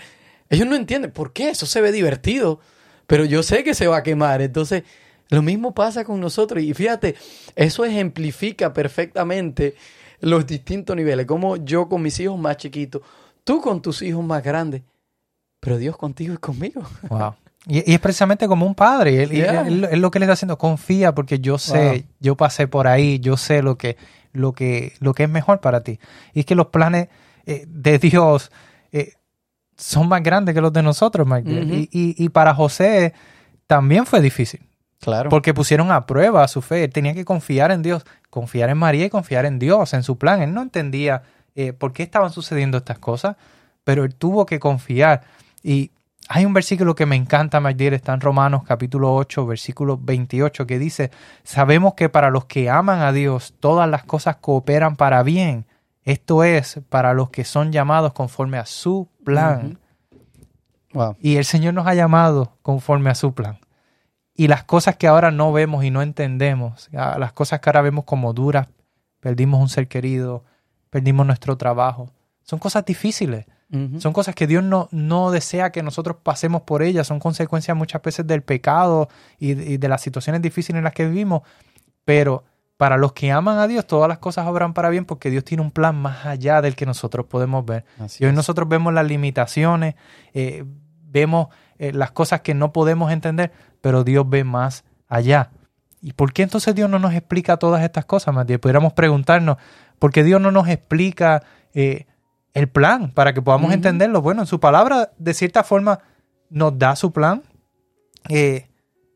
Ellos 0.51 0.69
no 0.69 0.77
entienden 0.77 1.13
por 1.13 1.33
qué, 1.33 1.49
eso 1.49 1.65
se 1.65 1.81
ve 1.81 1.93
divertido, 1.93 2.61
pero 3.07 3.25
yo 3.25 3.43
sé 3.43 3.65
que 3.65 3.73
se 3.73 3.87
va 3.87 3.97
a 3.97 4.03
quemar. 4.03 4.43
Entonces, 4.43 4.83
Lo 5.31 5.43
mismo 5.43 5.75
pasa 5.75 6.05
con 6.05 6.21
nosotros. 6.21 6.63
Y 6.63 6.75
fíjate, 6.75 7.17
eso 7.55 7.85
ejemplifica 7.85 8.73
perfectamente 8.73 9.77
los 10.21 10.47
distintos 10.47 10.97
niveles. 10.97 11.27
Como 11.27 11.57
yo 11.57 11.89
con 11.89 12.03
mis 12.03 12.19
hijos 12.21 12.39
más 12.39 12.57
chiquitos, 12.57 13.03
tú 13.45 13.61
con 13.61 13.83
tus 13.83 14.03
hijos 14.03 14.25
más 14.25 14.43
grandes, 14.43 14.83
pero 15.61 15.79
Dios 15.79 15.97
contigo 15.97 16.35
y 16.35 16.39
conmigo. 16.39 16.83
Wow. 17.09 17.35
Y, 17.69 17.93
es 17.93 18.01
precisamente 18.01 18.49
como 18.49 18.67
un 18.67 18.75
padre. 18.75 19.23
Él, 19.23 19.33
él, 19.33 20.01
lo 20.01 20.11
que 20.11 20.19
le 20.19 20.25
está 20.25 20.33
haciendo, 20.33 20.57
confía 20.59 21.15
porque 21.15 21.39
yo 21.39 21.59
sé, 21.59 22.07
yo 22.19 22.37
pasé 22.37 22.67
por 22.67 22.89
ahí, 22.89 23.21
yo 23.21 23.37
sé 23.37 23.63
lo 23.63 23.77
que, 23.77 23.97
lo 24.33 24.53
que, 24.53 24.95
lo 25.01 25.15
que 25.15 25.25
es 25.25 25.29
mejor 25.29 25.61
para 25.61 25.83
ti. 25.83 26.01
Y 26.33 26.41
es 26.41 26.47
que 26.47 26.55
los 26.55 26.69
planes 26.69 27.09
eh, 27.47 27.67
de 27.69 27.99
Dios 27.99 28.51
eh, 28.91 29.13
son 29.77 30.09
más 30.09 30.23
grandes 30.23 30.55
que 30.55 30.61
los 30.61 30.73
de 30.73 30.83
nosotros, 30.83 31.29
y, 31.45 31.89
y, 31.93 32.29
para 32.31 32.55
José 32.55 33.13
también 33.67 34.07
fue 34.07 34.21
difícil. 34.21 34.61
Claro. 35.01 35.31
Porque 35.31 35.55
pusieron 35.55 35.93
a 35.93 36.07
prueba 36.07 36.49
su 36.49 36.61
fe. 36.61 36.85
Él 36.85 36.93
tenía 36.93 37.15
que 37.15 37.25
confiar 37.25 37.71
en 37.71 37.83
Dios, 37.83 38.05
confiar 38.31 38.71
en 38.71 38.79
María 38.79 39.05
y 39.05 39.11
confiar 39.11 39.45
en 39.45 39.59
Dios, 39.61 39.95
en 39.95 40.03
su 40.03 40.19
plan. 40.19 40.43
Él 40.43 40.53
no 40.53 40.63
entendía 40.63 41.23
eh, 41.55 41.73
por 41.73 41.93
qué 41.93 42.03
estaban 42.03 42.33
sucediendo 42.33 42.79
estas 42.79 42.99
cosas, 42.99 43.37
pero 43.85 44.05
él 44.05 44.15
tuvo 44.15 44.45
que 44.45 44.59
confiar. 44.59 45.23
Y 45.63 45.93
hay 46.29 46.45
un 46.45 46.53
versículo 46.53 46.95
que 46.95 47.07
me 47.07 47.17
encanta, 47.17 47.59
Magdiel, 47.59 47.95
está 47.95 48.13
en 48.13 48.21
Romanos 48.21 48.63
capítulo 48.67 49.15
8, 49.15 49.47
versículo 49.47 49.97
28, 49.97 50.67
que 50.67 50.79
dice, 50.79 51.11
sabemos 51.43 51.95
que 51.95 52.11
para 52.11 52.29
los 52.29 52.45
que 52.45 52.69
aman 52.69 53.01
a 53.01 53.13
Dios, 53.13 53.55
todas 53.59 53.89
las 53.89 54.05
cosas 54.05 54.37
cooperan 54.37 54.97
para 54.97 55.23
bien. 55.23 55.65
Esto 56.05 56.45
es, 56.45 56.81
para 56.91 57.15
los 57.15 57.31
que 57.31 57.45
son 57.45 57.73
llamados 57.73 58.13
conforme 58.13 58.59
a 58.59 58.67
su 58.67 59.09
plan. 59.25 59.79
Y 61.19 61.37
el 61.37 61.47
Señor 61.47 61.73
nos 61.73 61.87
ha 61.87 61.95
llamado 61.95 62.59
conforme 62.61 63.09
a 63.09 63.15
su 63.15 63.33
plan. 63.33 63.59
Y 64.35 64.49
las 64.49 64.65
cosas 64.65 64.97
que 64.97 65.07
ahora 65.07 65.31
no 65.31 65.51
vemos 65.53 65.83
y 65.83 65.91
no 65.91 66.03
entendemos, 66.03 66.91
las 66.93 67.33
cosas 67.33 67.61
que 67.61 67.71
ahora 67.71 67.81
vemos 67.81 68.05
como 68.05 68.35
duras, 68.35 68.69
perdimos 69.21 69.61
un 69.61 69.69
ser 69.71 69.89
querido, 69.89 70.45
perdimos 70.91 71.27
nuestro 71.27 71.57
trabajo, 71.57 72.11
son 72.43 72.59
cosas 72.59 72.85
difíciles 72.85 73.47
son 73.71 74.15
cosas 74.15 74.35
que 74.35 74.47
Dios 74.47 74.65
no, 74.65 74.89
no 74.93 75.31
desea 75.31 75.71
que 75.71 75.83
nosotros 75.83 76.17
pasemos 76.23 76.63
por 76.63 76.83
ellas, 76.83 77.07
son 77.07 77.19
consecuencias 77.19 77.77
muchas 77.77 78.01
veces 78.01 78.27
del 78.27 78.43
pecado 78.43 79.09
y, 79.39 79.77
de 79.77 79.89
las 79.89 80.01
situaciones 80.01 80.41
difíciles 80.41 80.79
en 80.79 80.85
las 80.85 80.95
que 80.95 81.07
vivimos, 81.07 81.43
pero 82.07 82.45
para 82.79 82.97
los 82.97 83.13
que 83.13 83.31
aman 83.31 83.59
a 83.59 83.67
Dios, 83.67 83.87
todas 83.87 84.09
las 84.09 84.19
cosas 84.19 84.47
obran 84.47 84.73
para 84.73 84.89
bien 84.89 85.05
porque 85.05 85.31
Dios 85.31 85.45
tiene 85.45 85.63
un 85.63 85.71
plan 85.71 85.97
más 85.97 86.25
allá 86.25 86.63
del 86.63 86.77
que 86.77 86.87
nosotros 86.87 87.27
podemos 87.27 87.67
ver. 87.67 87.85
y 88.19 88.25
hoy 88.25 88.33
nosotros 88.33 88.69
vemos 88.69 88.95
las 88.95 89.07
limitaciones, 89.07 89.97
eh, 90.33 90.65
vemos 91.03 91.49
eh, 91.79 91.93
las 91.93 92.13
cosas 92.13 92.41
que 92.41 92.55
no 92.55 92.73
podemos 92.73 93.13
entender, 93.13 93.53
pero 93.83 94.03
Dios 94.03 94.25
ve 94.29 94.45
más 94.45 94.85
allá. 95.09 95.51
¿Y 96.01 96.13
por 96.13 96.33
qué 96.33 96.43
entonces 96.43 96.75
Dios 96.75 96.89
no 96.89 96.99
nos 96.99 97.13
explica 97.13 97.57
todas 97.57 97.83
estas 97.83 98.07
cosas, 98.07 98.35
Matías? 98.35 98.61
Pudiéramos 98.61 98.95
preguntarnos, 98.95 99.59
¿por 99.99 100.13
qué 100.13 100.23
Dios 100.25 100.41
no 100.41 100.53
nos 100.53 100.69
explica 100.69 101.43
eh, 101.75 102.07
el 102.59 102.69
plan 102.69 103.13
para 103.13 103.33
que 103.33 103.41
podamos 103.41 103.73
entenderlo. 103.73 104.21
Bueno, 104.21 104.43
en 104.43 104.47
su 104.47 104.59
palabra, 104.59 105.13
de 105.17 105.33
cierta 105.33 105.63
forma, 105.63 106.01
nos 106.51 106.77
da 106.77 106.97
su 106.97 107.13
plan. 107.13 107.45
Eh, 108.29 108.69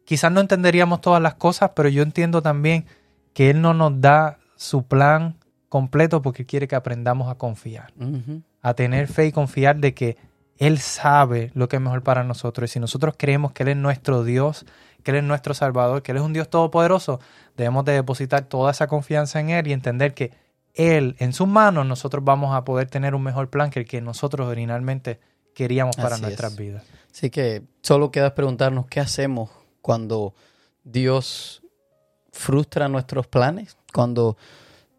quizás 0.05 0.31
no 0.31 0.41
entenderíamos 0.41 1.01
todas 1.01 1.21
las 1.21 1.35
cosas, 1.35 1.73
pero 1.75 1.89
yo 1.89 2.05
entiendo 2.05 2.41
también 2.41 2.87
que 3.35 3.51
Él 3.51 3.61
no 3.61 3.75
nos 3.75 4.01
da 4.01 4.39
su 4.55 4.85
plan 4.85 5.37
completo 5.69 6.23
porque 6.23 6.47
quiere 6.47 6.69
que 6.69 6.77
aprendamos 6.77 7.29
a 7.29 7.35
confiar, 7.35 7.93
a 8.61 8.75
tener 8.75 9.09
fe 9.09 9.27
y 9.27 9.33
confiar 9.33 9.79
de 9.79 9.93
que 9.93 10.17
Él 10.59 10.79
sabe 10.79 11.51
lo 11.55 11.67
que 11.67 11.77
es 11.77 11.83
mejor 11.83 12.05
para 12.05 12.23
nosotros. 12.23 12.71
Y 12.71 12.75
si 12.75 12.79
nosotros 12.81 13.17
creemos 13.19 13.51
que 13.51 13.65
Él 13.65 13.71
es 13.71 13.77
nuestro 13.77 14.23
Dios, 14.23 14.67
que 15.03 15.11
Él 15.11 15.17
es 15.17 15.25
nuestro 15.25 15.53
Salvador, 15.53 16.03
que 16.03 16.13
Él 16.13 16.19
es 16.19 16.23
un 16.23 16.33
Dios 16.33 16.49
todopoderoso, 16.49 17.19
debemos 17.57 17.85
de 17.87 17.93
depositar 17.93 18.43
toda 18.45 18.71
esa 18.71 18.87
confianza 18.87 19.41
en 19.41 19.51
Él 19.51 19.67
y 19.67 19.73
entender 19.73 20.15
que 20.15 20.31
él 20.75 21.17
en 21.19 21.33
sus 21.33 21.49
manos, 21.49 21.87
nosotros 21.87 22.25
vamos 22.25 22.55
a 22.55 22.65
poder 22.65 22.89
tener 22.89 23.15
un 23.15 23.23
mejor 23.23 23.51
plan 23.51 23.71
que 23.71 23.81
el 23.81 23.87
que 23.87 24.01
nosotros 24.01 24.47
originalmente 24.47 25.21
queríamos 25.55 25.97
para 25.97 26.19
nuestras 26.19 26.57
vidas. 26.57 26.85
Así 27.11 27.31
que 27.31 27.63
solo 27.83 28.11
queda 28.11 28.35
preguntarnos 28.35 28.87
qué 28.87 29.01
hacemos 29.01 29.51
cuando 29.83 30.35
Dios 30.85 31.63
frustra 32.33 32.89
nuestros 32.89 33.27
planes, 33.27 33.77
cuando 33.93 34.39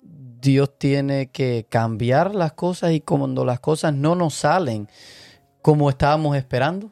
Dios 0.02 0.78
tiene 0.78 1.32
que 1.32 1.66
cambiar 1.70 2.36
las 2.36 2.54
cosas 2.54 2.92
y 2.92 3.02
cuando 3.02 3.46
las 3.46 3.60
cosas 3.60 3.94
no 3.94 4.14
nos 4.14 4.36
salen 4.36 4.88
como 5.62 5.90
estábamos 5.90 6.38
esperando. 6.38 6.92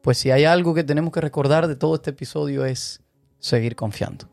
Pues 0.00 0.18
si 0.18 0.30
hay 0.30 0.44
algo 0.44 0.72
que 0.72 0.84
tenemos 0.84 1.12
que 1.12 1.20
recordar 1.20 1.68
de 1.68 1.76
todo 1.76 1.96
este 1.96 2.10
episodio 2.10 2.64
es 2.64 3.02
seguir 3.38 3.76
confiando. 3.76 4.31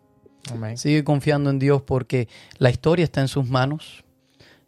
Sigue 0.76 1.04
confiando 1.04 1.50
en 1.50 1.60
Dios 1.60 1.82
porque 1.82 2.28
la 2.58 2.70
historia 2.70 3.04
está 3.04 3.22
en 3.22 3.28
sus 3.28 3.48
manos, 3.50 4.04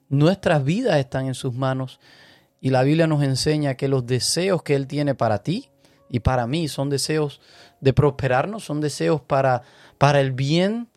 nuestras 0.10 0.64
vidas 0.64 0.98
están 0.98 1.28
en 1.28 1.36
sus 1.36 1.54
manos. 1.54 2.00
Y 2.60 2.70
la 2.70 2.84
Biblia 2.84 3.08
nos 3.08 3.24
enseña 3.24 3.74
que 3.74 3.88
los 3.88 4.06
deseos 4.06 4.62
que 4.62 4.76
Él 4.76 4.86
tiene 4.86 5.16
para 5.16 5.42
ti 5.42 5.70
y 6.10 6.20
para 6.20 6.46
mí 6.46 6.68
son 6.68 6.90
deseos 6.90 7.42
de 7.80 7.94
prosperarnos, 7.94 8.64
son 8.64 8.82
deseos 8.82 9.22
para, 9.22 9.64
para 9.98 10.20
el 10.22 10.32
bien, 10.32 10.90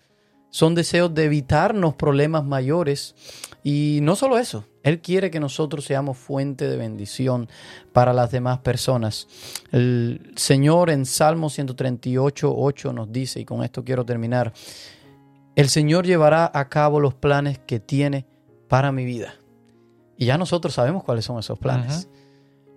son 0.51 0.75
deseos 0.75 1.15
de 1.15 1.25
evitarnos 1.25 1.95
problemas 1.95 2.45
mayores. 2.45 3.15
Y 3.63 4.01
no 4.03 4.15
solo 4.15 4.37
eso, 4.39 4.67
él 4.85 5.01
quiere 5.01 5.31
que 5.31 5.41
nosotros 5.41 5.87
seamos 5.87 6.19
fuente 6.19 6.69
de 6.69 6.77
bendición 6.77 7.49
para 7.93 8.13
las 8.13 8.31
demás 8.31 8.59
personas. 8.59 9.27
El 9.73 10.33
Señor 10.37 10.91
en 10.91 11.07
Salmo 11.07 11.49
138, 11.49 12.55
8 12.55 12.93
nos 12.93 13.11
dice, 13.11 13.41
y 13.41 13.47
con 13.47 13.65
esto 13.65 13.83
quiero 13.83 14.05
terminar, 14.05 14.53
el 15.57 15.71
Señor 15.71 16.05
llevará 16.05 16.51
a 16.53 16.69
cabo 16.69 17.01
los 17.01 17.15
planes 17.15 17.59
que 17.59 17.81
tiene 17.81 18.27
para 18.69 18.93
mi 18.93 19.07
vida. 19.07 19.35
Y 20.19 20.27
ya 20.27 20.37
nosotros 20.37 20.75
sabemos 20.75 21.03
cuáles 21.03 21.25
son 21.25 21.39
esos 21.39 21.59
planes. 21.59 22.09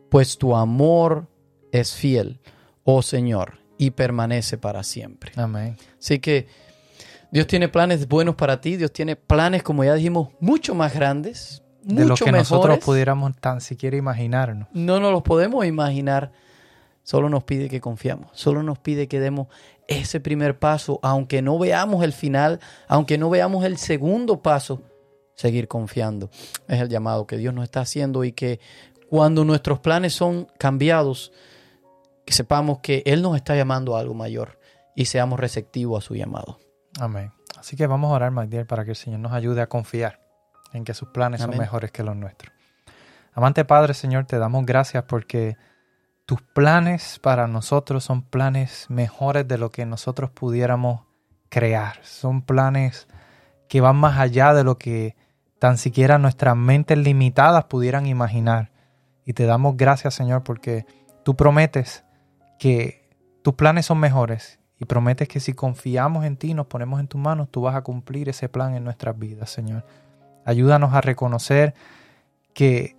Pues 0.10 0.38
tu 0.38 0.56
amor 0.56 1.28
es 1.74 1.94
fiel, 1.94 2.40
oh 2.86 3.02
Señor, 3.02 3.60
y 3.78 3.92
permanece 3.92 4.58
para 4.58 4.82
siempre. 4.84 5.34
Amén. 5.36 5.76
Así 6.00 6.20
que 6.20 6.48
Dios 7.34 7.48
tiene 7.48 7.68
planes 7.68 8.08
buenos 8.08 8.36
para 8.36 8.62
ti, 8.62 8.78
Dios 8.78 8.94
tiene 8.94 9.18
planes, 9.18 9.62
como 9.62 9.84
ya 9.84 9.94
dijimos, 9.94 10.30
mucho 10.40 10.74
más 10.74 10.94
grandes, 10.94 11.64
de 11.88 12.06
lo 12.06 12.16
que 12.16 12.32
nosotros 12.32 12.80
pudiéramos 12.80 13.36
tan 13.38 13.62
siquiera 13.62 13.96
imaginarnos. 13.96 14.68
No 14.74 15.00
nos 15.00 15.12
los 15.14 15.24
podemos 15.24 15.66
imaginar. 15.66 16.32
Solo 17.04 17.30
nos 17.30 17.46
pide 17.46 17.70
que 17.70 17.80
confiamos. 17.80 18.30
Solo 18.34 18.62
nos 18.62 18.78
pide 18.78 19.08
que 19.08 19.22
demos 19.22 19.48
ese 19.88 20.20
primer 20.20 20.60
paso, 20.60 21.00
aunque 21.02 21.42
no 21.42 21.58
veamos 21.58 22.04
el 22.04 22.12
final, 22.12 22.60
aunque 22.90 23.18
no 23.18 23.30
veamos 23.30 23.64
el 23.64 23.78
segundo 23.78 24.42
paso, 24.42 24.82
seguir 25.34 25.70
confiando. 25.70 26.30
Es 26.68 26.82
el 26.82 26.90
llamado 26.90 27.26
que 27.26 27.38
Dios 27.38 27.54
nos 27.54 27.64
está 27.64 27.82
haciendo 27.82 28.26
y 28.26 28.34
que 28.34 28.60
cuando 29.10 29.46
nuestros 29.46 29.80
planes 29.80 30.14
son 30.14 30.50
cambiados, 30.58 31.32
que 32.26 32.34
sepamos 32.34 32.80
que 32.80 33.02
Él 33.06 33.22
nos 33.22 33.38
está 33.38 33.56
llamando 33.56 33.96
a 33.96 34.02
algo 34.02 34.14
mayor 34.14 34.60
y 34.94 35.06
seamos 35.06 35.40
receptivos 35.40 36.04
a 36.04 36.06
su 36.06 36.16
llamado. 36.16 36.60
Amén. 37.00 37.32
Así 37.58 37.78
que 37.78 37.88
vamos 37.88 38.12
a 38.12 38.16
orar, 38.16 38.32
Magdiel, 38.32 38.66
para 38.66 38.84
que 38.84 38.92
el 38.92 38.98
Señor 38.98 39.22
nos 39.22 39.32
ayude 39.32 39.62
a 39.62 39.68
confiar 39.68 40.27
en 40.78 40.86
que 40.86 40.94
sus 40.94 41.10
planes 41.10 41.42
son 41.42 41.58
mejores 41.58 41.92
que 41.92 42.04
los 42.04 42.16
nuestros. 42.16 42.54
Amante 43.34 43.66
Padre, 43.66 43.94
Señor, 43.94 44.26
te 44.26 44.40
damos 44.40 44.66
gracias 44.66 45.04
porque 45.04 45.58
tus 46.26 46.42
planes 46.42 47.20
para 47.20 47.48
nosotros 47.48 48.04
son 48.04 48.22
planes 48.22 48.86
mejores 48.90 49.48
de 49.48 49.58
lo 49.58 49.72
que 49.72 49.86
nosotros 49.86 50.32
pudiéramos 50.32 51.02
crear. 51.50 52.04
Son 52.04 52.42
planes 52.42 53.08
que 53.70 53.82
van 53.82 53.96
más 53.96 54.18
allá 54.18 54.54
de 54.54 54.64
lo 54.64 54.78
que 54.78 55.16
tan 55.60 55.78
siquiera 55.78 56.18
nuestras 56.18 56.56
mentes 56.56 56.98
limitadas 56.98 57.66
pudieran 57.66 58.08
imaginar. 58.08 58.72
Y 59.26 59.34
te 59.34 59.46
damos 59.46 59.78
gracias, 59.78 60.14
Señor, 60.14 60.44
porque 60.44 60.86
tú 61.24 61.36
prometes 61.36 62.04
que 62.60 63.10
tus 63.44 63.54
planes 63.54 63.86
son 63.86 64.00
mejores 64.00 64.60
y 64.80 64.86
prometes 64.86 65.28
que 65.28 65.40
si 65.40 65.54
confiamos 65.54 66.26
en 66.26 66.38
ti, 66.38 66.54
nos 66.54 66.68
ponemos 66.68 67.00
en 67.00 67.08
tus 67.08 67.20
manos, 67.20 67.50
tú 67.50 67.62
vas 67.62 67.76
a 67.76 67.82
cumplir 67.82 68.30
ese 68.30 68.50
plan 68.50 68.76
en 68.76 68.84
nuestras 68.84 69.18
vidas, 69.18 69.50
Señor. 69.50 69.86
Ayúdanos 70.48 70.94
a 70.94 71.02
reconocer 71.02 71.74
que 72.54 72.96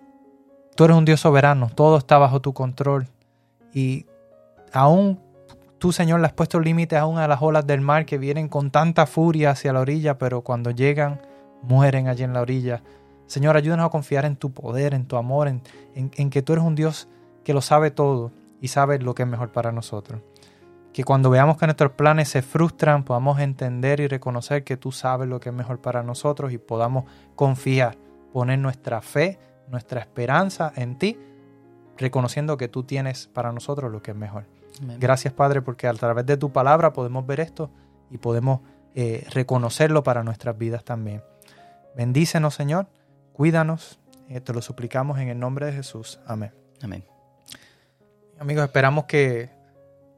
tú 0.76 0.84
eres 0.84 0.98
un 0.98 1.06
Dios 1.06 1.20
soberano, 1.20 1.70
todo 1.74 1.96
está 1.96 2.18
bajo 2.18 2.42
tu 2.42 2.52
control. 2.52 3.08
Y 3.72 4.04
aún 4.70 5.18
tú, 5.78 5.90
Señor, 5.90 6.20
le 6.20 6.26
has 6.26 6.34
puesto 6.34 6.60
límites 6.60 6.98
aún 6.98 7.16
a 7.16 7.26
las 7.26 7.40
olas 7.40 7.66
del 7.66 7.80
mar 7.80 8.04
que 8.04 8.18
vienen 8.18 8.48
con 8.48 8.70
tanta 8.70 9.06
furia 9.06 9.52
hacia 9.52 9.72
la 9.72 9.80
orilla, 9.80 10.18
pero 10.18 10.42
cuando 10.42 10.72
llegan, 10.72 11.22
mueren 11.62 12.06
allí 12.08 12.22
en 12.22 12.34
la 12.34 12.42
orilla. 12.42 12.82
Señor, 13.26 13.56
ayúdanos 13.56 13.86
a 13.86 13.90
confiar 13.90 14.26
en 14.26 14.36
tu 14.36 14.50
poder, 14.50 14.92
en 14.92 15.06
tu 15.06 15.16
amor, 15.16 15.48
en, 15.48 15.62
en 15.94 16.28
que 16.28 16.42
tú 16.42 16.52
eres 16.52 16.66
un 16.66 16.74
Dios 16.74 17.08
que 17.44 17.54
lo 17.54 17.62
sabe 17.62 17.90
todo 17.90 18.30
y 18.60 18.68
sabe 18.68 18.98
lo 18.98 19.14
que 19.14 19.22
es 19.22 19.28
mejor 19.28 19.52
para 19.52 19.72
nosotros 19.72 20.20
que 20.92 21.04
cuando 21.04 21.30
veamos 21.30 21.58
que 21.58 21.66
nuestros 21.66 21.92
planes 21.92 22.28
se 22.28 22.42
frustran, 22.42 23.04
podamos 23.04 23.38
entender 23.40 24.00
y 24.00 24.08
reconocer 24.08 24.64
que 24.64 24.76
tú 24.76 24.92
sabes 24.92 25.28
lo 25.28 25.40
que 25.40 25.50
es 25.50 25.54
mejor 25.54 25.80
para 25.80 26.02
nosotros 26.02 26.52
y 26.52 26.58
podamos 26.58 27.04
confiar, 27.36 27.96
poner 28.32 28.58
nuestra 28.58 29.00
fe, 29.00 29.38
nuestra 29.68 30.00
esperanza 30.00 30.72
en 30.76 30.98
ti, 30.98 31.18
reconociendo 31.96 32.56
que 32.56 32.68
tú 32.68 32.84
tienes 32.84 33.28
para 33.28 33.52
nosotros 33.52 33.92
lo 33.92 34.02
que 34.02 34.12
es 34.12 34.16
mejor. 34.16 34.46
Amén. 34.82 34.98
Gracias, 35.00 35.32
Padre, 35.34 35.62
porque 35.62 35.86
a 35.86 35.94
través 35.94 36.24
de 36.26 36.36
tu 36.36 36.52
palabra 36.52 36.92
podemos 36.92 37.26
ver 37.26 37.40
esto 37.40 37.70
y 38.10 38.18
podemos 38.18 38.60
eh, 38.94 39.26
reconocerlo 39.30 40.02
para 40.02 40.24
nuestras 40.24 40.56
vidas 40.56 40.84
también. 40.84 41.22
Bendícenos, 41.96 42.54
Señor, 42.54 42.86
cuídanos, 43.32 43.98
eh, 44.28 44.40
te 44.40 44.52
lo 44.52 44.62
suplicamos 44.62 45.18
en 45.18 45.28
el 45.28 45.38
nombre 45.38 45.66
de 45.66 45.72
Jesús. 45.72 46.20
Amén. 46.26 46.52
Amén. 46.82 47.04
Amigos, 48.38 48.64
esperamos 48.64 49.04
que 49.04 49.50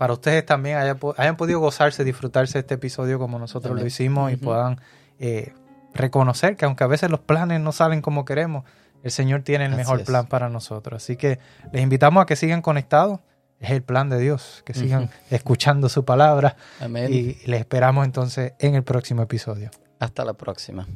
para 0.01 0.15
ustedes 0.15 0.47
también 0.47 0.79
haya 0.79 0.97
hayan 1.19 1.37
podido 1.37 1.61
gozarse, 1.61 2.05
disfrutarse 2.05 2.55
de 2.55 2.61
este 2.61 2.73
episodio 2.77 3.19
como 3.19 3.39
nosotros 3.39 3.79
lo 3.79 3.87
hicimos 3.87 4.33
y 4.33 4.37
puedan 4.37 4.81
eh, 5.19 5.53
reconocer 5.93 6.57
que 6.57 6.65
aunque 6.65 6.85
a 6.85 6.87
veces 6.87 7.11
los 7.11 7.21
planes 7.21 7.61
no 7.61 7.71
salen 7.71 8.01
como 8.01 8.25
queremos, 8.25 8.65
el 9.03 9.11
Señor 9.11 9.43
tiene 9.43 9.67
el 9.67 9.73
Así 9.73 9.77
mejor 9.77 10.01
es. 10.01 10.07
plan 10.07 10.25
para 10.25 10.49
nosotros. 10.49 11.03
Así 11.03 11.17
que 11.17 11.39
les 11.71 11.83
invitamos 11.83 12.23
a 12.23 12.25
que 12.25 12.35
sigan 12.35 12.63
conectados. 12.63 13.21
Es 13.59 13.73
el 13.73 13.83
plan 13.83 14.09
de 14.09 14.19
Dios, 14.19 14.63
que 14.65 14.73
sigan 14.73 15.11
escuchando 15.29 15.91
su 15.91 16.03
palabra 16.07 16.57
Amén. 16.81 17.13
y 17.13 17.35
les 17.45 17.61
esperamos 17.61 18.07
entonces 18.07 18.55
en 18.59 18.77
el 18.77 18.85
próximo 18.85 19.21
episodio. 19.21 19.71
Hasta 19.99 20.25
la 20.25 20.33
próxima. 20.33 20.87